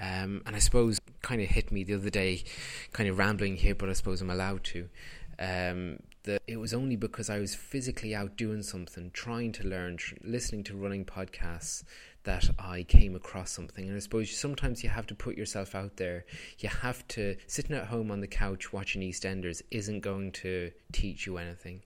um, 0.02 0.42
and 0.46 0.54
I 0.54 0.60
suppose 0.60 1.00
kind 1.22 1.42
of 1.42 1.48
hit 1.48 1.72
me 1.72 1.86
the 1.86 1.94
other 1.94 2.10
day, 2.10 2.44
kind 2.92 3.10
of 3.10 3.18
rambling 3.18 3.56
here, 3.56 3.74
but 3.74 3.90
I 3.90 3.94
suppose 3.94 4.22
I'm 4.22 4.30
allowed 4.30 4.66
to. 4.66 4.90
Um, 5.40 6.00
that 6.24 6.42
it 6.48 6.58
was 6.58 6.74
only 6.74 6.96
because 6.96 7.30
I 7.30 7.40
was 7.40 7.56
physically 7.56 8.16
out 8.16 8.36
doing 8.36 8.64
something, 8.64 9.12
trying 9.12 9.52
to 9.54 9.68
learn, 9.68 9.98
tr- 9.98 10.16
listening 10.24 10.64
to 10.66 10.76
running 10.76 11.06
podcasts, 11.06 11.84
that 12.24 12.50
I 12.60 12.84
came 12.84 13.16
across 13.16 13.52
something. 13.52 13.88
And 13.88 13.96
I 13.96 14.00
suppose 14.00 14.36
sometimes 14.36 14.84
you 14.84 14.90
have 14.90 15.08
to 15.08 15.16
put 15.16 15.38
yourself 15.38 15.74
out 15.76 15.96
there. 15.96 16.26
You 16.60 16.70
have 16.70 17.08
to, 17.10 17.38
sitting 17.48 17.76
at 17.76 17.88
home 17.88 18.12
on 18.12 18.20
the 18.20 18.28
couch 18.28 18.74
watching 18.74 19.02
EastEnders 19.02 19.62
isn't 19.72 20.02
going 20.02 20.34
to 20.34 20.72
teach 20.92 21.26
you 21.26 21.38
anything. 21.38 21.84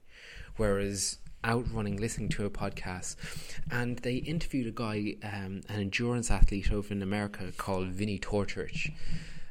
Whereas 0.56 1.18
out 1.44 1.64
running, 1.72 1.96
listening 1.96 2.28
to 2.30 2.44
a 2.44 2.50
podcast, 2.50 3.16
and 3.70 3.98
they 3.98 4.16
interviewed 4.16 4.66
a 4.66 4.70
guy, 4.70 5.14
um, 5.22 5.60
an 5.68 5.80
endurance 5.80 6.30
athlete 6.30 6.72
over 6.72 6.92
in 6.92 7.02
America 7.02 7.52
called 7.56 7.88
Vinnie 7.88 8.18
Tortorich. 8.18 8.92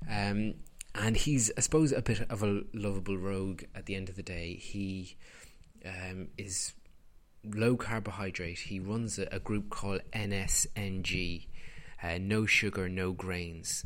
Um, 0.10 0.56
and 0.94 1.16
he's, 1.16 1.52
I 1.58 1.62
suppose, 1.62 1.92
a 1.92 2.02
bit 2.02 2.30
of 2.30 2.44
a 2.44 2.64
lovable 2.74 3.18
rogue 3.18 3.64
at 3.76 3.86
the 3.86 3.96
end 3.96 4.10
of 4.10 4.16
the 4.16 4.24
day. 4.24 4.56
He 4.56 5.16
um, 5.86 6.28
is 6.38 6.74
low 7.44 7.78
carbohydrate. 7.78 8.60
He 8.60 8.80
runs 8.80 9.18
a, 9.18 9.28
a 9.32 9.40
group 9.40 9.70
called 9.70 10.02
NSNG, 10.14 11.48
uh, 12.04 12.18
no 12.20 12.46
sugar, 12.46 12.90
no 12.90 13.14
grains. 13.14 13.86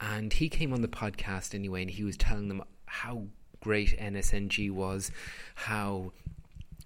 And 0.00 0.32
he 0.32 0.48
came 0.48 0.72
on 0.72 0.82
the 0.82 0.88
podcast 0.88 1.54
anyway, 1.54 1.82
and 1.82 1.90
he 1.90 2.04
was 2.04 2.16
telling 2.16 2.48
them 2.48 2.62
how 2.86 3.24
great 3.60 3.98
NSNG 3.98 4.70
was, 4.70 5.10
how 5.54 6.12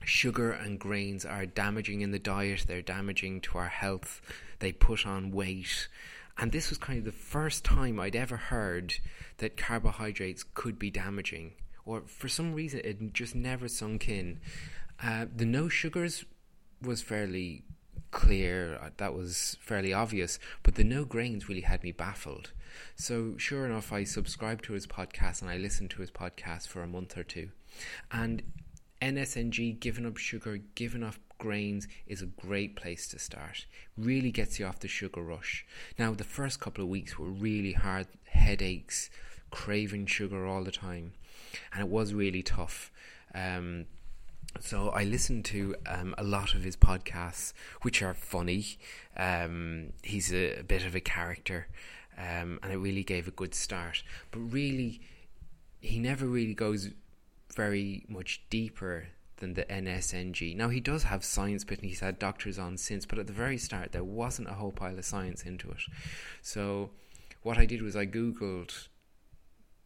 sugar 0.04 0.52
and 0.52 0.78
grains 0.78 1.24
are 1.24 1.46
damaging 1.46 2.02
in 2.02 2.12
the 2.12 2.18
diet, 2.18 2.64
they're 2.68 2.82
damaging 2.82 3.40
to 3.40 3.58
our 3.58 3.68
health, 3.68 4.20
they 4.60 4.70
put 4.70 5.06
on 5.06 5.30
weight. 5.30 5.88
And 6.38 6.52
this 6.52 6.68
was 6.68 6.78
kind 6.78 6.98
of 6.98 7.04
the 7.04 7.12
first 7.12 7.64
time 7.64 7.98
I'd 7.98 8.16
ever 8.16 8.36
heard 8.36 8.94
that 9.38 9.56
carbohydrates 9.56 10.44
could 10.54 10.78
be 10.78 10.90
damaging, 10.90 11.52
or 11.84 12.02
for 12.06 12.28
some 12.28 12.52
reason 12.52 12.80
it 12.84 13.12
just 13.12 13.34
never 13.34 13.68
sunk 13.68 14.08
in. 14.08 14.40
Uh, 15.02 15.26
the 15.34 15.46
no 15.46 15.68
sugars 15.68 16.24
was 16.82 17.02
fairly 17.02 17.64
clear, 18.10 18.78
uh, 18.82 18.90
that 18.98 19.14
was 19.14 19.56
fairly 19.60 19.92
obvious, 19.92 20.38
but 20.62 20.74
the 20.74 20.84
no 20.84 21.04
grains 21.04 21.48
really 21.48 21.62
had 21.62 21.82
me 21.82 21.92
baffled. 21.92 22.52
So, 22.94 23.36
sure 23.36 23.64
enough, 23.64 23.92
I 23.92 24.04
subscribed 24.04 24.64
to 24.64 24.74
his 24.74 24.86
podcast 24.86 25.40
and 25.40 25.50
I 25.50 25.56
listened 25.56 25.90
to 25.90 26.00
his 26.00 26.10
podcast 26.10 26.68
for 26.68 26.82
a 26.82 26.86
month 26.86 27.16
or 27.16 27.24
two. 27.24 27.50
And 28.10 28.42
NSNG, 29.00 29.78
giving 29.80 30.06
up 30.06 30.16
sugar, 30.16 30.58
giving 30.74 31.02
up 31.02 31.16
grains, 31.46 31.86
is 32.08 32.22
a 32.22 32.26
great 32.26 32.74
place 32.74 33.06
to 33.06 33.18
start. 33.20 33.66
Really 33.96 34.32
gets 34.32 34.58
you 34.58 34.66
off 34.66 34.80
the 34.80 34.88
sugar 34.88 35.22
rush. 35.22 35.64
Now, 35.96 36.12
the 36.12 36.24
first 36.24 36.58
couple 36.58 36.82
of 36.82 36.90
weeks 36.90 37.16
were 37.16 37.30
really 37.30 37.72
hard 37.72 38.08
headaches, 38.24 39.10
craving 39.50 40.06
sugar 40.06 40.44
all 40.44 40.64
the 40.64 40.72
time, 40.72 41.12
and 41.72 41.80
it 41.80 41.88
was 41.88 42.12
really 42.12 42.42
tough. 42.42 42.90
Um, 43.32 43.86
so 44.60 44.90
I 44.90 45.04
listened 45.04 45.44
to 45.46 45.76
um, 45.86 46.16
a 46.18 46.24
lot 46.24 46.54
of 46.56 46.64
his 46.64 46.76
podcasts, 46.76 47.52
which 47.82 48.02
are 48.02 48.14
funny. 48.14 48.78
Um, 49.16 49.92
he's 50.02 50.32
a, 50.32 50.60
a, 50.60 50.62
bit 50.64 50.84
of 50.84 50.96
a 50.96 51.00
character, 51.00 51.68
um, 52.18 52.58
and 52.62 52.72
it 52.72 52.78
really 52.78 53.04
gave 53.04 53.28
a 53.28 53.30
good 53.42 53.54
start. 53.54 54.02
But 54.32 54.40
really, 54.40 55.00
he 55.80 56.00
never 56.00 56.26
really 56.26 56.54
goes 56.54 56.90
very 57.54 58.04
much 58.08 58.42
deeper 58.50 59.08
than 59.38 59.54
the 59.54 59.64
NSNG. 59.64 60.56
Now 60.56 60.68
he 60.68 60.80
does 60.80 61.04
have 61.04 61.24
science, 61.24 61.64
but 61.64 61.80
he's 61.80 62.00
had 62.00 62.18
doctors 62.18 62.58
on 62.58 62.76
since. 62.76 63.04
But 63.04 63.18
at 63.18 63.26
the 63.26 63.32
very 63.32 63.58
start, 63.58 63.92
there 63.92 64.04
wasn't 64.04 64.48
a 64.48 64.54
whole 64.54 64.72
pile 64.72 64.98
of 64.98 65.04
science 65.04 65.42
into 65.42 65.70
it. 65.70 65.82
So 66.42 66.90
what 67.42 67.58
I 67.58 67.66
did 67.66 67.82
was 67.82 67.96
I 67.96 68.06
googled 68.06 68.88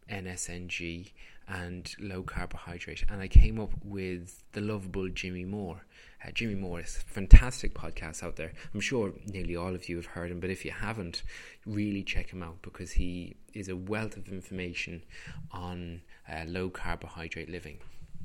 NSNG 0.09 1.11
and 1.47 1.93
low 1.99 2.23
carbohydrate. 2.23 3.03
And 3.09 3.21
I 3.21 3.27
came 3.27 3.59
up 3.59 3.71
with 3.83 4.43
the 4.53 4.61
lovable 4.61 5.09
Jimmy 5.09 5.45
Moore. 5.45 5.81
Uh, 6.25 6.31
Jimmy 6.31 6.55
Moore 6.55 6.79
is 6.79 6.97
a 6.97 7.11
fantastic 7.11 7.73
podcast 7.73 8.23
out 8.23 8.35
there. 8.35 8.53
I'm 8.73 8.79
sure 8.79 9.11
nearly 9.25 9.55
all 9.55 9.73
of 9.73 9.89
you 9.89 9.95
have 9.97 10.05
heard 10.05 10.31
him, 10.31 10.39
but 10.39 10.49
if 10.49 10.63
you 10.63 10.71
haven't, 10.71 11.23
really 11.65 12.03
check 12.03 12.29
him 12.29 12.43
out 12.43 12.61
because 12.61 12.91
he 12.91 13.35
is 13.53 13.69
a 13.69 13.75
wealth 13.75 14.17
of 14.17 14.27
information 14.29 15.03
on 15.51 16.01
uh, 16.31 16.43
low 16.47 16.69
carbohydrate 16.69 17.49
living. 17.49 17.79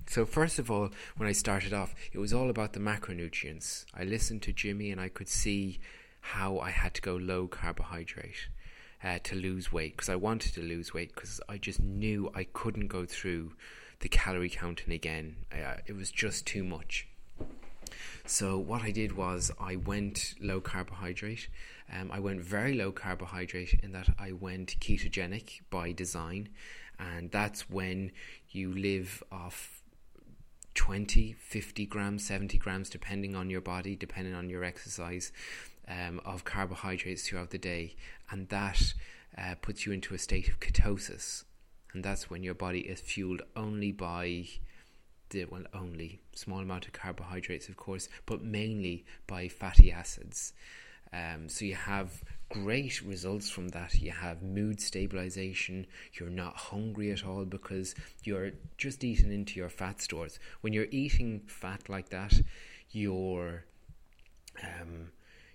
So, 0.09 0.25
first 0.25 0.59
of 0.59 0.71
all, 0.71 0.91
when 1.17 1.29
I 1.29 1.33
started 1.33 1.73
off, 1.73 1.95
it 2.13 2.19
was 2.19 2.33
all 2.33 2.49
about 2.49 2.73
the 2.73 2.81
macronutrients. 2.81 3.85
I 3.95 4.05
listened 4.05 4.43
to 4.43 4.53
Jimmy 4.53 4.91
and 4.91 5.01
I 5.01 5.09
could 5.09 5.29
see 5.29 5.81
how 6.21 6.59
I 6.59 6.71
had 6.71 6.95
to 6.95 7.03
go 7.03 7.17
low 7.17 7.47
carbohydrate 7.49 8.49
uh, 9.03 9.19
to 9.25 9.37
lose 9.37 9.73
weight 9.73 9.97
because 9.97 10.09
I 10.09 10.17
wanted 10.17 10.55
to 10.55 10.63
lose 10.63 10.95
weight 10.95 11.15
because 11.15 11.41
I 11.49 11.59
just 11.59 11.81
knew 11.81 12.31
I 12.35 12.45
couldn't 12.45 12.89
go 12.89 13.05
through 13.05 13.53
the 14.01 14.09
calorie 14.09 14.51
counting 14.51 14.93
again. 14.93 15.37
Uh, 15.53 15.77
it 15.87 15.95
was 15.95 16.11
just 16.11 16.47
too 16.47 16.65
much. 16.65 17.07
So 18.27 18.59
what 18.59 18.83
I 18.83 18.91
did 18.91 19.17
was 19.17 19.53
I 19.61 19.77
went 19.77 20.35
low 20.41 20.61
carbohydrate. 20.61 21.49
Um, 21.93 22.11
I 22.11 22.19
went 22.19 22.41
very 22.41 22.75
low 22.75 22.91
carbohydrate 22.91 23.81
in 23.83 23.93
that 23.93 24.09
I 24.19 24.33
went 24.33 24.79
ketogenic 24.81 25.61
by 25.71 25.93
design, 25.93 26.49
and 26.99 27.31
that's 27.31 27.71
when 27.71 28.11
you 28.51 28.75
live 28.75 29.23
off 29.31 29.83
20, 30.77 31.33
50 31.33 31.87
grams, 31.87 32.25
70 32.25 32.59
grams, 32.59 32.89
depending 32.89 33.35
on 33.35 33.51
your 33.51 33.61
body, 33.61 33.97
depending 33.97 34.35
on 34.35 34.49
your 34.49 34.63
exercise, 34.63 35.33
um, 35.89 36.21
of 36.25 36.45
carbohydrates 36.45 37.27
throughout 37.27 37.51
the 37.51 37.59
day, 37.59 37.97
and 38.31 38.49
that 38.51 38.95
uh, 39.37 39.55
puts 39.61 39.85
you 39.85 39.93
into 39.93 40.15
a 40.15 40.19
state 40.19 40.49
of 40.49 40.61
ketosis, 40.61 41.45
and 41.93 42.05
that's 42.05 42.31
when 42.31 42.43
your 42.43 42.55
body 42.55 42.81
is 42.81 43.01
fueled 43.01 43.43
only 43.57 43.91
by 43.91 44.47
the 45.31 45.45
well, 45.47 45.65
only 45.75 46.21
small 46.35 46.61
amount 46.61 46.87
of 46.87 46.93
carbohydrates, 46.93 47.69
of 47.69 47.77
course, 47.77 48.09
but 48.27 48.43
mainly 48.43 49.05
by 49.27 49.49
fatty 49.49 49.91
acids. 49.91 50.53
Um, 51.13 51.49
so 51.49 51.65
you 51.65 51.75
have 51.75 52.23
great 52.49 53.03
results 53.03 53.51
from 53.51 53.69
that. 53.69 53.95
You 53.97 54.13
have 54.13 54.43
mood 54.43 54.81
stabilization. 54.81 55.87
You're 56.15 56.31
not 56.31 56.57
hungry 56.57 57.11
at 57.11 57.25
all 57.25 57.45
because 57.45 57.95
you're 58.23 58.53
just 58.79 59.05
eating 59.05 59.33
into 59.33 59.59
your 59.59 59.69
fat 59.69 60.01
stores. 60.01 60.39
When 60.61 60.73
you're 60.73 60.87
eating 60.91 61.43
fat 61.47 61.89
like 61.89 62.11
that, 62.11 62.41
you're 62.91 63.65
um, 64.63 65.11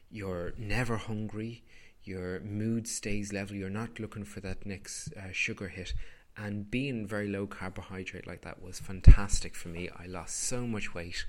you're 0.10 0.54
never 0.58 0.98
hungry, 0.98 1.64
your 2.04 2.40
mood 2.42 2.88
stays 2.88 3.32
level, 3.32 3.56
you're 3.56 3.70
not 3.70 4.00
looking 4.00 4.26
for 4.26 4.42
that 4.42 4.66
next 4.66 5.14
uh, 5.14 5.32
sugar 5.32 5.70
hit. 5.70 5.94
And 6.38 6.70
being 6.72 7.06
very 7.06 7.28
low 7.28 7.46
carbohydrate 7.46 8.26
like 8.26 8.42
that 8.42 8.62
was 8.62 8.80
fantastic 8.80 9.56
for 9.56 9.68
me. 9.68 9.90
I 9.98 10.06
lost 10.06 10.38
so 10.40 10.66
much 10.66 10.94
weight. 10.94 11.26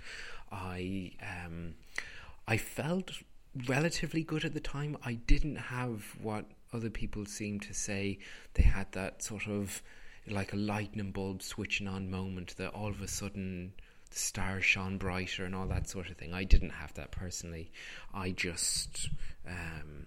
I 0.50 1.12
um, 1.20 1.74
I 2.46 2.56
felt 2.56 3.10
relatively 3.66 4.22
good 4.22 4.44
at 4.44 4.54
the 4.54 4.60
time. 4.60 4.96
I 5.04 5.14
didn't 5.14 5.56
have 5.56 6.16
what 6.20 6.46
other 6.72 6.90
people 6.90 7.26
seem 7.26 7.60
to 7.60 7.74
say. 7.74 8.18
They 8.54 8.62
had 8.62 8.90
that 8.92 9.22
sort 9.22 9.46
of 9.46 9.82
like 10.26 10.52
a 10.52 10.56
lightning 10.56 11.10
bulb 11.10 11.42
switching 11.42 11.88
on 11.88 12.10
moment 12.10 12.56
that 12.56 12.70
all 12.70 12.88
of 12.88 13.02
a 13.02 13.08
sudden 13.08 13.72
the 14.10 14.18
stars 14.18 14.64
shone 14.64 14.98
brighter 14.98 15.44
and 15.44 15.54
all 15.54 15.66
that 15.66 15.88
sort 15.88 16.08
of 16.08 16.16
thing. 16.16 16.32
I 16.32 16.44
didn't 16.44 16.70
have 16.70 16.94
that 16.94 17.10
personally. 17.10 17.72
I 18.14 18.30
just 18.30 19.08
um, 19.46 20.06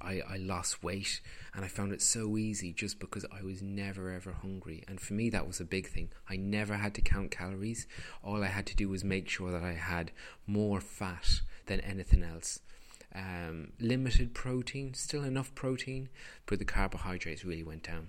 I, 0.00 0.20
I 0.28 0.36
lost 0.36 0.82
weight 0.82 1.20
and 1.54 1.64
I 1.64 1.68
found 1.68 1.92
it 1.92 2.02
so 2.02 2.36
easy 2.36 2.72
just 2.72 2.98
because 2.98 3.24
I 3.32 3.42
was 3.42 3.62
never 3.62 4.12
ever 4.12 4.32
hungry. 4.32 4.84
And 4.88 5.00
for 5.00 5.14
me, 5.14 5.30
that 5.30 5.46
was 5.46 5.60
a 5.60 5.64
big 5.64 5.88
thing. 5.88 6.10
I 6.28 6.36
never 6.36 6.74
had 6.74 6.94
to 6.94 7.00
count 7.00 7.30
calories. 7.30 7.86
All 8.22 8.42
I 8.42 8.48
had 8.48 8.66
to 8.66 8.76
do 8.76 8.88
was 8.88 9.04
make 9.04 9.28
sure 9.28 9.50
that 9.52 9.62
I 9.62 9.72
had 9.72 10.10
more 10.46 10.80
fat 10.80 11.40
than 11.66 11.80
anything 11.80 12.22
else. 12.22 12.60
Um, 13.14 13.72
limited 13.78 14.34
protein, 14.34 14.94
still 14.94 15.22
enough 15.22 15.54
protein, 15.54 16.08
but 16.46 16.58
the 16.58 16.64
carbohydrates 16.64 17.44
really 17.44 17.62
went 17.62 17.84
down. 17.84 18.08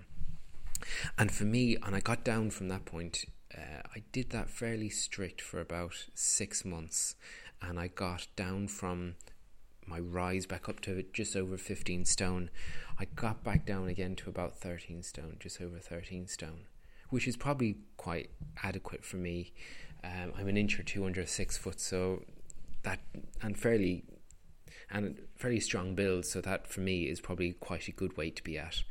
And 1.18 1.32
for 1.32 1.44
me, 1.44 1.78
and 1.84 1.96
I 1.96 2.00
got 2.00 2.24
down 2.24 2.50
from 2.50 2.70
that 2.70 2.86
point 2.86 3.26
uh, 3.56 3.82
I 3.96 4.04
did 4.12 4.32
that 4.32 4.50
fairly 4.50 4.90
strict 4.90 5.42
for 5.42 5.60
about 5.60 6.06
six 6.14 6.66
months, 6.66 7.16
and 7.62 7.80
I 7.80 7.88
got 7.88 8.28
down 8.36 8.68
from 8.68 9.16
my 9.88 10.00
rise 10.00 10.46
back 10.46 10.68
up 10.68 10.82
to 10.82 11.04
just 11.14 11.36
over 11.36 11.58
15 11.58 12.06
stone, 12.06 12.50
I 13.00 13.06
got 13.06 13.44
back 13.44 13.66
down 13.66 13.88
again 13.88 14.16
to 14.18 14.30
about 14.30 14.58
13 14.58 15.04
stone, 15.04 15.38
just 15.40 15.62
over 15.62 15.78
13 15.78 16.28
stone, 16.28 16.66
which 17.10 17.28
is 17.28 17.38
probably 17.38 17.78
quite 17.98 18.32
adequate 18.64 19.06
for 19.06 19.18
me. 19.18 19.54
Um, 20.04 20.34
I'm 20.38 20.48
an 20.48 20.58
inch 20.58 20.80
or 20.80 20.84
two 20.84 21.06
under 21.06 21.26
six 21.26 21.58
foot, 21.58 21.80
so 21.80 22.24
that 22.86 23.00
and 23.42 23.58
fairly 23.58 24.06
and 24.90 25.20
fairly 25.36 25.60
strong 25.60 25.96
build, 25.96 26.26
so 26.26 26.42
that 26.42 26.68
for 26.68 26.80
me 26.82 27.04
is 27.04 27.20
probably 27.20 27.54
quite 27.54 27.88
a 27.88 27.92
good 27.92 28.16
weight 28.18 28.36
to 28.38 28.44
be 28.44 28.58
at. 28.58 28.84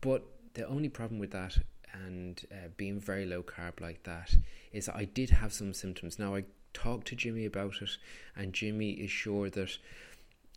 But 0.00 0.24
the 0.54 0.66
only 0.66 0.88
problem 0.88 1.18
with 1.18 1.30
that 1.30 1.58
and 1.92 2.44
uh, 2.50 2.68
being 2.76 3.00
very 3.00 3.24
low 3.24 3.42
carb 3.42 3.80
like 3.80 4.02
that 4.02 4.34
is 4.72 4.88
I 4.88 5.04
did 5.04 5.30
have 5.30 5.52
some 5.52 5.72
symptoms. 5.72 6.18
Now 6.18 6.34
I 6.34 6.44
talked 6.72 7.06
to 7.08 7.16
Jimmy 7.16 7.46
about 7.46 7.80
it, 7.80 7.90
and 8.36 8.52
Jimmy 8.52 8.90
is 8.90 9.10
sure 9.10 9.48
that 9.50 9.78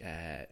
uh, 0.03 0.45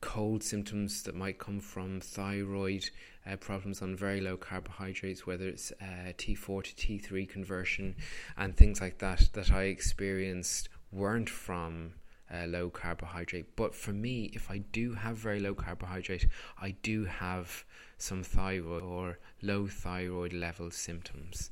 cold 0.00 0.42
symptoms 0.42 1.02
that 1.02 1.14
might 1.14 1.38
come 1.38 1.60
from 1.60 2.00
thyroid 2.00 2.88
uh, 3.30 3.36
problems 3.36 3.82
on 3.82 3.96
very 3.96 4.20
low 4.20 4.36
carbohydrates, 4.36 5.26
whether 5.26 5.48
it's 5.48 5.72
uh, 5.80 6.12
T4 6.16 6.64
to 6.64 6.74
T3 6.74 7.28
conversion 7.28 7.96
and 8.36 8.56
things 8.56 8.80
like 8.80 8.98
that, 8.98 9.28
that 9.32 9.50
I 9.50 9.64
experienced 9.64 10.68
weren't 10.92 11.30
from 11.30 11.94
uh, 12.32 12.46
low 12.46 12.70
carbohydrate. 12.70 13.56
But 13.56 13.74
for 13.74 13.92
me, 13.92 14.30
if 14.32 14.50
I 14.50 14.58
do 14.58 14.94
have 14.94 15.16
very 15.16 15.40
low 15.40 15.54
carbohydrate, 15.54 16.28
I 16.60 16.72
do 16.82 17.04
have 17.04 17.64
some 17.98 18.22
thyroid 18.22 18.82
or 18.82 19.18
low 19.42 19.66
thyroid 19.66 20.32
level 20.32 20.70
symptoms. 20.70 21.50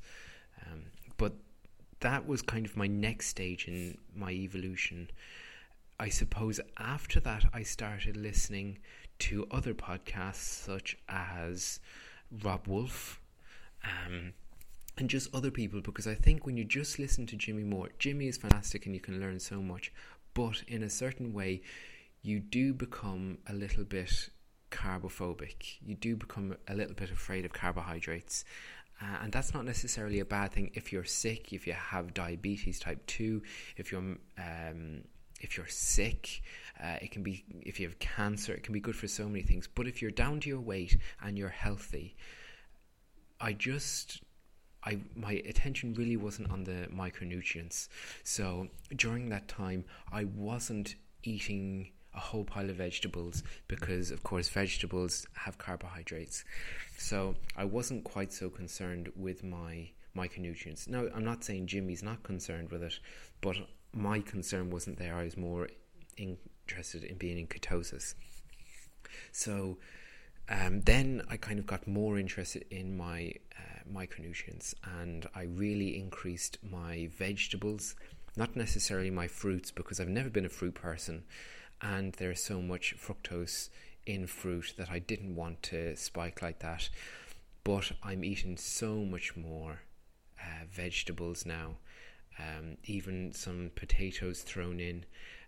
Um, 0.67 0.85
but 1.17 1.33
that 2.01 2.27
was 2.27 2.43
kind 2.43 2.67
of 2.67 2.77
my 2.77 2.87
next 2.87 3.29
stage 3.29 3.67
in 3.67 3.99
my 4.15 4.31
evolution. 4.31 5.11
I 5.99 6.09
suppose 6.09 6.61
after 6.79 7.21
that, 7.21 7.45
I 7.53 7.63
started 7.63 8.17
listening 8.17 8.79
to 9.21 9.47
other 9.51 9.75
podcasts 9.75 10.37
such 10.37 10.97
as 11.09 11.81
Robb 12.43 12.67
Wolf. 12.67 13.21
Um, 13.85 14.33
and 14.97 15.11
just 15.11 15.35
other 15.35 15.51
people 15.51 15.81
because 15.81 16.07
I 16.07 16.15
think 16.15 16.47
when 16.47 16.57
you 16.57 16.65
just 16.65 17.01
listen 17.01 17.27
to 17.27 17.37
Jimmy 17.37 17.65
Moore, 17.65 17.91
Jimmy 17.99 18.29
is 18.29 18.37
fantastic 18.37 18.87
and 18.87 18.95
you 18.95 19.01
can 19.01 19.21
learn 19.21 19.41
so 19.41 19.61
much 19.61 19.93
but 20.35 20.65
in 20.67 20.83
a 20.83 20.91
certain 20.91 21.33
way, 21.33 21.63
you 22.23 22.41
do 22.41 22.75
become 22.75 23.39
a 23.49 23.53
little 23.53 23.85
bit 23.85 24.29
carbophobic. 24.71 25.77
You 25.81 25.95
do 25.95 26.17
become 26.17 26.57
a 26.69 26.75
little 26.75 26.95
bit 26.95 27.11
afraid 27.11 27.45
of 27.45 27.53
carbohydrates. 27.53 28.45
Uh, 29.01 29.19
and 29.23 29.33
that's 29.33 29.55
not 29.55 29.65
necessarily 29.65 30.21
a 30.21 30.25
bad 30.25 30.53
thing 30.53 30.71
if 30.75 30.93
you're 30.93 31.05
sick, 31.05 31.53
if 31.53 31.67
you 31.67 31.73
have 31.73 32.15
diabetes 32.15 32.79
type 32.79 33.05
2, 33.07 33.43
if 33.77 33.91
you're 33.91 34.01
um, 34.01 34.19
if 35.41 35.57
you're 35.57 35.67
sick, 35.69 36.43
uh, 36.83 36.97
it 37.01 37.11
can 37.11 37.23
be 37.23 37.45
if 37.63 37.79
you 37.79 37.87
have 37.87 37.99
cancer, 37.99 38.53
it 38.53 38.63
can 38.63 38.73
be 38.73 38.81
good 38.81 38.97
for 38.97 39.09
so 39.09 39.29
many 39.29 39.43
things. 39.43 39.69
But 39.73 39.87
if 39.87 40.03
you're 40.03 40.11
down 40.11 40.41
to 40.41 40.49
your 40.49 40.61
weight 40.61 40.99
and 41.23 41.39
you're 41.39 41.49
healthy, 41.49 42.17
I 43.41 43.53
just 43.53 44.23
I 44.85 44.99
my 45.15 45.33
attention 45.47 45.95
really 45.95 46.17
wasn't 46.17 46.51
on 46.51 46.65
the 46.65 46.89
micronutrients. 46.95 47.89
So 48.23 48.69
during 48.97 49.29
that 49.31 49.49
time, 49.49 49.85
I 50.13 50.25
wasn't 50.25 50.95
eating 51.23 51.91
a 52.15 52.21
whole 52.21 52.45
pile 52.45 52.71
of 52.71 52.77
vegetables 52.77 53.43
because, 53.67 54.11
of 54.11 54.23
course, 54.23 54.49
vegetables 54.49 55.27
have 55.35 55.59
carbohydrates. 55.59 56.45
So 56.97 57.35
I 57.57 57.65
wasn't 57.65 58.05
quite 58.05 58.33
so 58.33 58.49
concerned 58.49 59.11
with 59.17 59.43
my 59.43 59.91
micronutrients. 60.17 60.89
Now, 60.89 61.07
I'm 61.15 61.25
not 61.25 61.43
saying 61.43 61.67
Jimmy's 61.67 62.03
not 62.03 62.23
concerned 62.23 62.71
with 62.71 62.83
it, 62.83 62.99
but 63.41 63.57
my 63.95 64.21
concern 64.21 64.71
wasn't 64.71 64.99
there. 64.99 65.15
I 65.15 65.25
was 65.25 65.37
more 65.37 65.69
interested 66.17 67.05
in 67.05 67.17
being 67.17 67.39
in 67.39 67.47
ketosis. 67.47 68.15
So 69.33 69.79
um, 70.49 70.81
then 70.83 71.23
I 71.29 71.37
kind 71.37 71.59
of 71.59 71.67
got 71.67 71.87
more 71.87 72.19
interested 72.19 72.67
in 72.71 72.97
my 72.97 73.33
uh, 73.59 73.91
micronutrients 73.91 74.75
and 75.01 75.27
I 75.35 75.43
really 75.43 75.97
increased 75.99 76.59
my 76.63 77.09
vegetables, 77.17 77.95
not 78.37 78.57
necessarily 78.57 79.11
my 79.11 79.29
fruits 79.29 79.71
because 79.71 80.01
I've 80.01 80.09
never 80.09 80.29
been 80.29 80.45
a 80.45 80.51
fruit 80.51 80.75
person 80.75 81.25
and 81.81 82.13
there's 82.15 82.43
so 82.43 82.61
much 82.61 82.95
fructose 82.97 83.71
in 84.07 84.27
fruit 84.27 84.75
that 84.77 84.91
I 84.91 84.99
didn't 84.99 85.35
want 85.35 85.63
to 85.65 85.97
spike 85.97 86.43
like 86.43 86.59
that. 86.61 86.89
But 87.63 87.93
I'm 88.03 88.25
eating 88.25 88.57
so 88.59 88.97
much 88.97 89.37
more 89.37 89.81
uh, 90.39 90.67
vegetables 90.71 91.47
now, 91.47 91.77
um, 92.39 92.77
even 92.85 93.33
some 93.33 93.71
potatoes 93.75 94.43
thrown 94.43 94.81
in. 94.81 95.05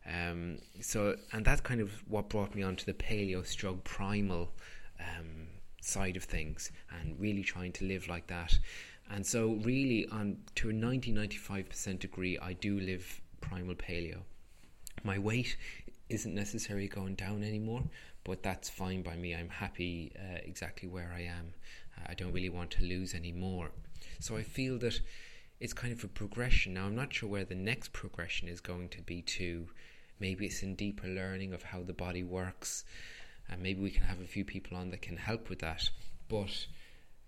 Um, 0.06 0.58
so, 0.80 1.16
and 1.32 1.44
that's 1.44 1.60
kind 1.60 1.80
of 1.80 1.90
what 2.08 2.28
brought 2.28 2.54
me 2.54 2.62
onto 2.62 2.84
the 2.84 2.94
paleo 2.94 3.44
stroke 3.44 3.82
primal 3.84 4.52
um, 5.00 5.48
side 5.80 6.16
of 6.16 6.24
things 6.24 6.70
and 7.00 7.18
really 7.18 7.42
trying 7.42 7.72
to 7.72 7.84
live 7.84 8.08
like 8.08 8.26
that. 8.28 8.58
And 9.10 9.26
so, 9.26 9.52
really, 9.62 10.06
on 10.10 10.38
to 10.56 10.70
a 10.70 10.72
90 10.72 11.12
95% 11.12 11.98
degree, 11.98 12.38
I 12.38 12.52
do 12.54 12.78
live 12.78 13.20
primal 13.40 13.74
paleo. 13.74 14.20
My 15.04 15.18
weight 15.18 15.56
isn't 16.08 16.34
necessarily 16.34 16.88
going 16.88 17.14
down 17.14 17.42
anymore, 17.42 17.82
but 18.24 18.42
that's 18.42 18.68
fine 18.68 19.02
by 19.02 19.16
me. 19.16 19.34
I'm 19.34 19.48
happy 19.48 20.12
uh, 20.18 20.38
exactly 20.44 20.88
where 20.88 21.12
I 21.14 21.22
am. 21.22 21.54
Uh, 21.96 22.06
I 22.08 22.14
don't 22.14 22.32
really 22.32 22.48
want 22.48 22.70
to 22.72 22.84
lose 22.84 23.14
any 23.14 23.32
more. 23.32 23.70
So, 24.20 24.36
I 24.36 24.42
feel 24.42 24.78
that 24.78 25.00
it's 25.60 25.72
kind 25.72 25.92
of 25.92 26.04
a 26.04 26.08
progression. 26.08 26.74
Now, 26.74 26.86
I'm 26.86 26.94
not 26.94 27.12
sure 27.12 27.28
where 27.28 27.44
the 27.44 27.54
next 27.54 27.92
progression 27.92 28.48
is 28.48 28.60
going 28.60 28.88
to 28.90 29.02
be 29.02 29.22
to. 29.22 29.68
Maybe 30.18 30.46
it's 30.46 30.62
in 30.62 30.74
deeper 30.74 31.08
learning 31.08 31.52
of 31.52 31.62
how 31.62 31.82
the 31.82 31.92
body 31.92 32.22
works 32.22 32.84
and 33.48 33.62
maybe 33.62 33.80
we 33.80 33.90
can 33.90 34.02
have 34.04 34.20
a 34.20 34.26
few 34.26 34.44
people 34.44 34.76
on 34.76 34.90
that 34.90 35.02
can 35.02 35.16
help 35.16 35.48
with 35.48 35.60
that. 35.60 35.88
But 36.28 36.66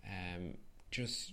um, 0.04 0.54
just 0.90 1.32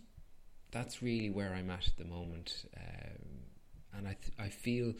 that's 0.71 1.01
really 1.01 1.29
where 1.29 1.53
I'm 1.53 1.69
at 1.69 1.87
at 1.87 1.97
the 1.97 2.05
moment, 2.05 2.65
um, 2.77 3.97
and 3.97 4.07
I 4.07 4.15
th- 4.21 4.37
I 4.37 4.49
feel 4.49 4.93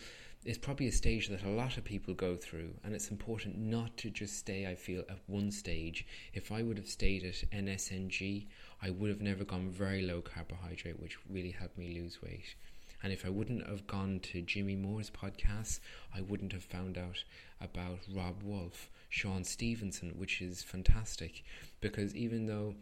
it's 0.46 0.60
probably 0.60 0.88
a 0.88 0.92
stage 0.92 1.28
that 1.30 1.44
a 1.44 1.50
lot 1.50 1.76
of 1.76 1.84
people 1.84 2.14
go 2.14 2.36
through, 2.36 2.70
and 2.84 2.94
it's 2.94 3.10
important 3.10 3.58
not 3.58 3.98
to 3.98 4.12
just 4.12 4.38
stay. 4.38 4.68
I 4.68 4.76
feel 4.76 5.04
at 5.10 5.20
one 5.26 5.52
stage. 5.52 6.06
If 6.34 6.52
I 6.52 6.62
would 6.62 6.78
have 6.78 6.88
stayed 6.88 7.24
at 7.24 7.50
NSNG, 7.52 8.46
I 8.82 8.92
would 8.92 9.10
have 9.10 9.22
never 9.22 9.44
gone 9.44 9.72
very 9.72 10.04
low 10.04 10.22
carbohydrate, 10.22 11.00
which 11.00 11.18
really 11.28 11.50
helped 11.50 11.80
me 11.80 12.00
lose 12.00 12.22
weight. 12.22 12.54
And 13.02 13.12
if 13.12 13.26
I 13.26 13.30
wouldn't 13.30 13.68
have 13.68 13.88
gone 13.88 14.20
to 14.32 14.42
Jimmy 14.42 14.76
Moore's 14.76 15.10
podcast, 15.10 15.80
I 16.14 16.22
wouldn't 16.22 16.54
have 16.54 16.64
found 16.64 16.98
out 16.98 17.24
about 17.60 18.00
Robb 18.14 18.44
Wolf, 18.44 18.90
Shawn 19.10 19.44
Stevenson, 19.44 20.14
which 20.16 20.42
is 20.42 20.62
fantastic 20.62 21.44
because 21.82 22.16
even 22.16 22.46
though 22.46 22.76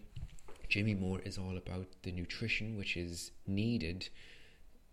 Jimmy 0.68 0.96
Moore 0.96 1.22
is 1.24 1.38
all 1.38 1.58
about 1.58 1.88
the 2.04 2.12
nutrition 2.12 2.78
which 2.78 2.98
is 2.98 3.32
needed, 3.48 4.10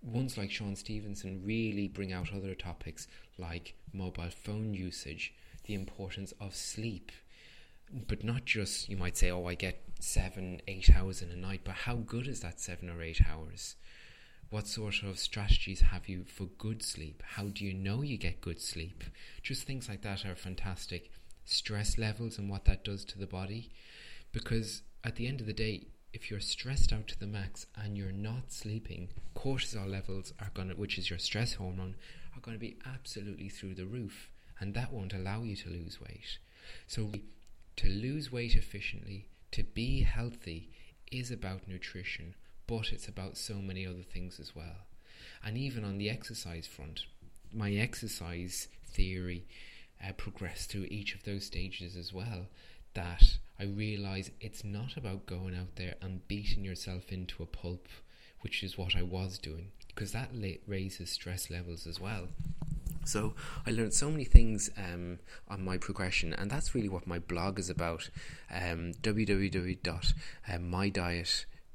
ones 0.02 0.38
like 0.38 0.50
Shawn 0.50 0.76
Stevenson 0.76 1.42
really 1.44 1.88
bring 1.88 2.12
out 2.12 2.32
other 2.32 2.54
topics 2.54 3.06
like 3.38 3.74
mobile 3.92 4.30
phone 4.30 4.74
usage, 4.74 5.34
the 5.64 5.74
importance 5.74 6.32
of 6.40 6.54
sleep. 6.54 7.12
But 8.06 8.22
not 8.22 8.44
just, 8.44 8.88
you 8.88 8.96
might 8.96 9.16
say, 9.16 9.30
oh, 9.30 9.46
I 9.46 9.54
get 9.54 9.82
seven, 9.98 10.62
eight 10.68 10.90
hours 10.94 11.22
in 11.22 11.30
a 11.30 11.36
night, 11.36 11.62
but 11.64 11.74
how 11.74 11.96
good 11.96 12.28
is 12.28 12.40
that 12.40 12.60
seven 12.60 12.88
or 12.88 13.02
eight 13.02 13.20
hours? 13.28 13.76
What 14.50 14.66
sort 14.66 15.02
of 15.02 15.18
strategies 15.18 15.80
have 15.80 16.08
you 16.08 16.24
for 16.24 16.46
good 16.46 16.82
sleep? 16.82 17.22
How 17.24 17.44
do 17.44 17.64
you 17.64 17.74
know 17.74 18.02
you 18.02 18.16
get 18.16 18.40
good 18.40 18.60
sleep? 18.60 19.04
Just 19.42 19.64
things 19.64 19.88
like 19.88 20.02
that 20.02 20.24
are 20.24 20.34
fantastic. 20.34 21.10
Stress 21.44 21.98
levels 21.98 22.38
and 22.38 22.48
what 22.48 22.64
that 22.64 22.84
does 22.84 23.04
to 23.06 23.18
the 23.18 23.26
body. 23.26 23.70
Because 24.32 24.82
at 25.04 25.16
the 25.16 25.26
end 25.26 25.40
of 25.40 25.46
the 25.46 25.52
day, 25.52 25.86
if 26.12 26.30
you're 26.30 26.40
stressed 26.40 26.92
out 26.92 27.08
to 27.08 27.18
the 27.18 27.26
max 27.26 27.66
and 27.76 27.96
you're 27.96 28.12
not 28.12 28.52
sleeping, 28.52 29.08
cortisol 29.34 29.88
levels 29.90 30.32
are 30.40 30.50
going 30.54 30.68
to, 30.68 30.74
which 30.74 30.98
is 30.98 31.10
your 31.10 31.18
stress 31.18 31.54
hormone, 31.54 31.96
are 32.34 32.40
going 32.40 32.56
to 32.56 32.60
be 32.60 32.76
absolutely 32.86 33.48
through 33.48 33.74
the 33.74 33.86
roof. 33.86 34.30
And 34.58 34.74
that 34.74 34.92
won't 34.92 35.14
allow 35.14 35.42
you 35.42 35.56
to 35.56 35.70
lose 35.70 36.00
weight. 36.00 36.38
So, 36.86 37.12
to 37.76 37.88
lose 37.88 38.30
weight 38.30 38.56
efficiently, 38.56 39.26
to 39.52 39.62
be 39.62 40.02
healthy, 40.02 40.70
is 41.10 41.30
about 41.30 41.66
nutrition 41.66 42.34
but 42.70 42.92
it's 42.92 43.08
about 43.08 43.36
so 43.36 43.54
many 43.54 43.84
other 43.84 44.04
things 44.04 44.38
as 44.38 44.54
well. 44.54 44.86
And 45.44 45.58
even 45.58 45.84
on 45.84 45.98
the 45.98 46.08
exercise 46.08 46.68
front, 46.68 47.00
my 47.52 47.72
exercise 47.72 48.68
theory 48.86 49.44
uh, 50.06 50.12
progressed 50.12 50.70
through 50.70 50.86
each 50.88 51.16
of 51.16 51.24
those 51.24 51.44
stages 51.44 51.96
as 51.96 52.12
well. 52.12 52.46
That 52.94 53.38
I 53.58 53.64
realize 53.64 54.30
it's 54.40 54.64
not 54.64 54.96
about 54.96 55.26
going 55.26 55.54
out 55.54 55.76
there 55.76 55.94
and 56.02 56.26
beating 56.28 56.64
yourself 56.64 57.12
into 57.12 57.42
a 57.42 57.46
pulp, 57.46 57.88
which 58.40 58.62
is 58.62 58.78
what 58.78 58.96
I 58.96 59.02
was 59.02 59.38
doing, 59.38 59.72
because 59.88 60.12
that 60.12 60.30
raises 60.66 61.10
stress 61.10 61.50
levels 61.50 61.86
as 61.86 62.00
well. 62.00 62.28
So 63.04 63.34
I 63.66 63.70
learned 63.70 63.94
so 63.94 64.10
many 64.10 64.24
things 64.24 64.70
um, 64.76 65.20
on 65.48 65.64
my 65.64 65.78
progression, 65.78 66.34
and 66.34 66.50
that's 66.50 66.74
really 66.74 66.88
what 66.88 67.06
my 67.06 67.18
blog 67.18 67.58
is 67.58 67.70
about. 67.70 68.10
Um, 68.50 68.92
www.mydiet.com 69.02 70.06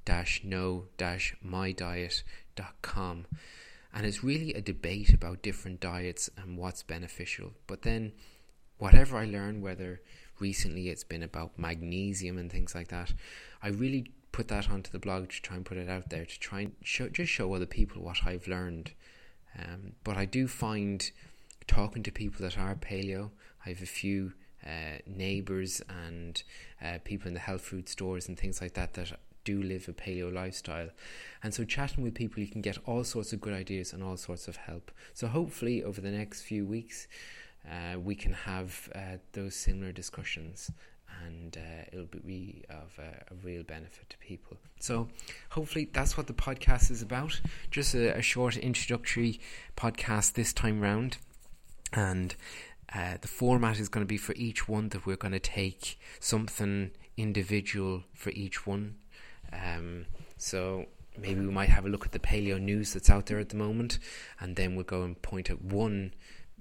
dash 0.05 0.41
no 0.43 0.85
dash 0.97 1.35
mydiet.com 1.43 3.25
and 3.93 4.05
it's 4.05 4.23
really 4.23 4.53
a 4.53 4.61
debate 4.61 5.13
about 5.13 5.41
different 5.41 5.79
diets 5.79 6.29
and 6.37 6.57
what's 6.57 6.83
beneficial. 6.83 7.53
But 7.65 7.83
then, 7.83 8.11
whatever 8.77 9.15
I 9.17 9.25
learn, 9.25 9.61
whether 9.61 10.01
recently 10.39 10.89
it's 10.89 11.03
been 11.03 11.23
about 11.23 11.57
magnesium 11.57 12.37
and 12.37 12.51
things 12.51 12.75
like 12.75 12.89
that, 12.89 13.13
I 13.61 13.69
really 13.69 14.11
put 14.31 14.47
that 14.49 14.69
onto 14.69 14.91
the 14.91 14.99
blog 14.99 15.29
to 15.29 15.41
try 15.41 15.55
and 15.55 15.65
put 15.65 15.77
it 15.77 15.89
out 15.89 16.09
there 16.09 16.25
to 16.25 16.39
try 16.39 16.61
and 16.61 16.73
show, 16.83 17.07
just 17.09 17.31
show 17.31 17.53
other 17.53 17.65
people 17.65 18.01
what 18.01 18.25
I've 18.25 18.47
learned. 18.47 18.91
Um, 19.57 19.93
but 20.03 20.17
I 20.17 20.25
do 20.25 20.47
find 20.47 21.09
talking 21.67 22.03
to 22.03 22.11
people 22.11 22.41
that 22.41 22.57
are 22.57 22.75
paleo, 22.75 23.31
I 23.65 23.69
have 23.69 23.81
a 23.81 23.87
few 23.87 24.33
uh, 24.65 24.99
neighbours 25.07 25.81
and 25.89 26.41
uh, 26.83 26.97
people 27.03 27.27
in 27.27 27.33
the 27.33 27.39
health 27.39 27.61
food 27.61 27.87
stores 27.87 28.27
and 28.27 28.37
things 28.37 28.61
like 28.61 28.73
that 28.73 28.93
that 28.93 29.13
do 29.43 29.61
live 29.61 29.87
a 29.87 29.93
paleo 29.93 30.33
lifestyle. 30.33 30.89
And 31.43 31.53
so, 31.53 31.63
chatting 31.63 32.03
with 32.03 32.15
people, 32.15 32.41
you 32.41 32.49
can 32.49 32.61
get 32.61 32.77
all 32.85 33.03
sorts 33.03 33.31
of 33.31 33.39
good 33.39 33.53
ideas 33.53 33.93
and 33.93 34.03
all 34.03 34.17
sorts 34.17 34.47
of 34.47 34.57
help. 34.57 34.91
So, 35.13 35.27
hopefully, 35.27 35.83
over 35.83 36.01
the 36.01 36.11
next 36.11 36.41
few 36.41 36.65
weeks, 36.65 37.07
uh, 37.69 37.99
we 37.99 38.15
can 38.15 38.33
have 38.33 38.89
uh, 38.95 39.17
those 39.33 39.55
similar 39.55 39.91
discussions 39.91 40.71
and 41.25 41.57
uh, 41.57 41.85
it'll 41.91 42.05
be 42.05 42.63
of 42.69 42.99
a, 42.99 43.33
a, 43.33 43.35
real 43.43 43.63
benefit 43.63 44.09
to 44.09 44.17
people. 44.17 44.57
So, 44.79 45.07
hopefully, 45.49 45.89
that's 45.91 46.17
what 46.17 46.27
the 46.27 46.33
podcast 46.33 46.91
is 46.91 47.01
about. 47.01 47.39
Just 47.71 47.93
a, 47.93 48.17
a 48.17 48.21
short 48.21 48.57
introductory 48.57 49.39
podcast 49.77 50.33
this 50.33 50.53
time 50.53 50.81
round. 50.81 51.17
And 51.93 52.35
uh, 52.93 53.15
the 53.21 53.27
format 53.27 53.79
is 53.79 53.89
going 53.89 54.05
to 54.05 54.07
be 54.07 54.17
for 54.17 54.33
each 54.35 54.67
one 54.67 54.89
that 54.89 55.05
we're 55.05 55.15
going 55.15 55.31
to 55.31 55.39
take 55.39 55.97
something 56.19 56.91
individual 57.17 58.03
for 58.13 58.31
each 58.31 58.67
one. 58.67 58.95
Um, 59.53 60.05
so 60.37 60.85
maybe 61.17 61.39
we 61.39 61.51
might 61.51 61.69
have 61.69 61.85
a 61.85 61.89
look 61.89 62.05
at 62.05 62.11
the 62.11 62.19
paleo 62.19 62.59
news 62.59 62.93
that's 62.93 63.09
out 63.09 63.27
there 63.27 63.39
at 63.39 63.49
the 63.49 63.55
moment, 63.55 63.99
and 64.39 64.55
then 64.55 64.75
we'll 64.75 64.83
go 64.83 65.03
and 65.03 65.21
point 65.21 65.49
at 65.49 65.61
one 65.61 66.13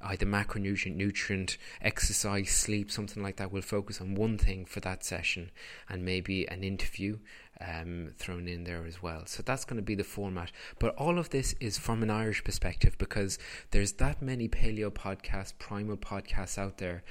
either 0.05 0.27
macronutrient, 0.27 0.97
nutrient, 0.97 1.57
exercise, 1.81 2.51
sleep, 2.51 2.91
something 2.91 3.23
like 3.23 3.37
that. 3.37 3.51
We'll 3.51 3.63
focus 3.63 4.01
on 4.01 4.15
one 4.15 4.39
thing 4.39 4.65
for 4.65 4.81
that 4.81 5.05
session 5.05 5.51
and 5.89 6.05
maybe 6.05 6.47
an 6.49 6.63
interview 6.63 7.19
um, 7.61 8.13
thrown 8.19 8.49
in 8.49 8.65
there 8.65 8.85
as 8.87 9.03
well. 9.03 9.27
So 9.27 9.43
that's 9.43 9.65
going 9.65 9.77
to 9.77 9.83
be 9.83 9.95
the 9.95 10.05
format. 10.05 10.51
But 10.79 10.95
all 10.97 11.19
of 11.19 11.31
this 11.31 11.55
is 11.61 11.79
from 11.79 12.03
an 12.03 12.11
Irish 12.11 12.45
perspective 12.45 12.97
because 12.99 13.39
there's 13.71 13.93
that 13.95 14.21
many 14.21 14.49
paleo 14.49 14.91
podcasts, 14.91 15.53
primal 15.59 15.97
podcasts 15.97 16.59
out 16.59 16.79
there, 16.79 17.03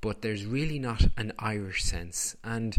but 0.00 0.22
there's 0.22 0.44
really 0.44 0.78
not 0.78 1.08
an 1.16 1.32
Irish 1.38 1.84
sense. 1.84 2.36
And 2.44 2.76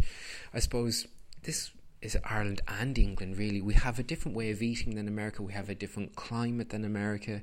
I 0.54 0.60
suppose 0.60 1.08
this 1.44 1.72
is 2.02 2.18
Ireland 2.24 2.62
and 2.68 2.98
England 2.98 3.38
really. 3.38 3.62
We 3.62 3.74
have 3.74 4.00
a 4.00 4.04
different 4.04 4.38
way 4.38 4.52
of 4.52 4.62
eating 4.62 4.96
than 4.96 5.08
America. 5.08 5.42
We 5.42 5.54
have 5.54 5.70
a 5.70 5.76
different 5.76 6.16
climate 6.16 6.70
than 6.70 6.86
America. 6.86 7.42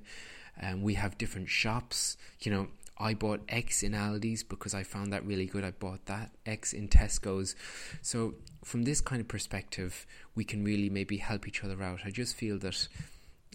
Um, 0.61 0.83
we 0.83 0.95
have 0.95 1.19
different 1.19 1.49
shops. 1.49 2.17
You 2.41 2.53
know, 2.53 2.69
I 2.99 3.15
bought 3.15 3.43
X 3.49 3.83
in 3.83 3.93
Aldi's 3.93 4.43
because 4.43 4.75
I 4.75 4.83
found 4.83 5.13
that 5.13 5.27
really 5.27 5.47
good. 5.47 5.65
I 5.65 5.73
bought 5.73 6.07
that 6.07 6.31
X 6.47 6.73
in 6.73 6.89
Tesco's. 6.89 7.57
So 8.03 8.35
from 8.65 8.85
this 8.85 9.01
kind 9.01 9.21
of 9.21 9.29
perspective, 9.29 10.07
we 10.35 10.45
can 10.45 10.65
really 10.65 10.89
maybe 10.89 11.17
help 11.17 11.49
each 11.49 11.65
other 11.65 11.83
out. 11.83 12.01
I 12.05 12.11
just 12.11 12.37
feel 12.37 12.59
that 12.61 12.89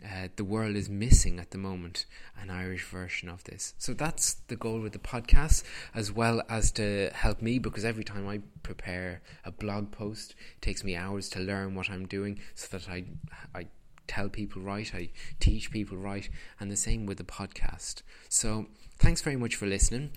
uh, 0.03 0.27
the 0.35 0.43
world 0.43 0.75
is 0.75 0.89
missing 0.89 1.39
at 1.39 1.51
the 1.51 1.57
moment 1.57 2.05
an 2.41 2.49
Irish 2.49 2.85
version 2.85 3.29
of 3.29 3.43
this. 3.45 3.73
So 3.77 3.93
that's 3.93 4.35
the 4.47 4.55
goal 4.55 4.79
with 4.79 4.93
the 4.93 4.99
podcast, 4.99 5.63
as 5.93 6.11
well 6.11 6.41
as 6.49 6.71
to 6.73 7.09
help 7.13 7.41
me 7.41 7.59
because 7.59 7.85
every 7.85 8.03
time 8.03 8.27
I 8.27 8.41
prepare 8.63 9.21
a 9.43 9.51
blog 9.51 9.91
post, 9.91 10.35
it 10.57 10.61
takes 10.61 10.83
me 10.83 10.95
hours 10.95 11.29
to 11.29 11.39
learn 11.39 11.75
what 11.75 11.89
I'm 11.89 12.07
doing 12.07 12.39
so 12.55 12.77
that 12.77 12.89
I 12.89 13.05
I 13.53 13.67
tell 14.09 14.27
people 14.27 14.61
right, 14.61 14.91
I 14.93 15.09
teach 15.39 15.71
people 15.71 15.97
right, 15.97 16.29
and 16.59 16.69
the 16.69 16.75
same 16.75 17.05
with 17.05 17.17
the 17.17 17.23
podcast. 17.23 18.01
So, 18.27 18.65
thanks 18.97 19.21
very 19.21 19.37
much 19.37 19.55
for 19.55 19.67
listening. 19.67 20.11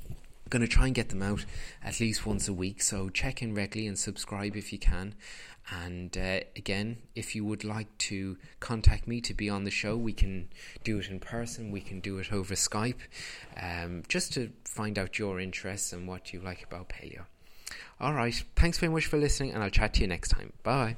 Going 0.48 0.62
to 0.62 0.68
try 0.68 0.87
and 0.87 0.94
get 0.94 1.11
them 1.11 1.22
out 1.22 1.44
at 1.83 2.00
least 2.00 2.26
once 2.26 2.48
a 2.48 2.52
week, 2.52 2.83
so 2.83 3.09
check 3.09 3.42
in 3.42 3.55
regularly 3.55 3.87
and 3.87 3.98
subscribe 3.98 4.57
if 4.57 4.72
you 4.72 4.78
can. 4.78 5.14
And 5.70 6.16
uh, 6.16 6.40
again, 6.57 6.98
if 7.14 7.35
you 7.35 7.44
would 7.44 7.64
like 7.64 7.96
to 7.98 8.37
contact 8.61 9.07
me 9.07 9.20
to 9.20 9.33
be 9.33 9.48
on 9.48 9.64
the 9.64 9.70
show, 9.70 9.96
we 9.96 10.12
can 10.12 10.48
do 10.85 10.98
it 10.98 11.09
in 11.09 11.20
person, 11.20 11.70
we 11.70 11.81
can 11.81 12.00
do 12.00 12.18
it 12.18 12.33
over 12.33 12.55
Skype, 12.55 13.00
um, 13.61 14.02
just 14.09 14.33
to 14.35 14.50
find 14.64 14.98
out 14.98 15.18
your 15.18 15.38
interests 15.38 15.92
and 15.92 16.09
what 16.09 16.33
you 16.33 16.40
like 16.40 16.64
about 16.64 16.88
paleo. 16.88 17.24
All 18.00 18.12
right, 18.14 18.42
thanks 18.57 18.78
very 18.78 18.92
much 18.92 19.07
for 19.07 19.18
listening, 19.18 19.52
and 19.52 19.62
I'll 19.62 19.70
chat 19.70 19.94
to 19.94 20.00
you 20.00 20.09
next 20.09 20.31
time. 20.31 20.52
Bye. 20.62 20.96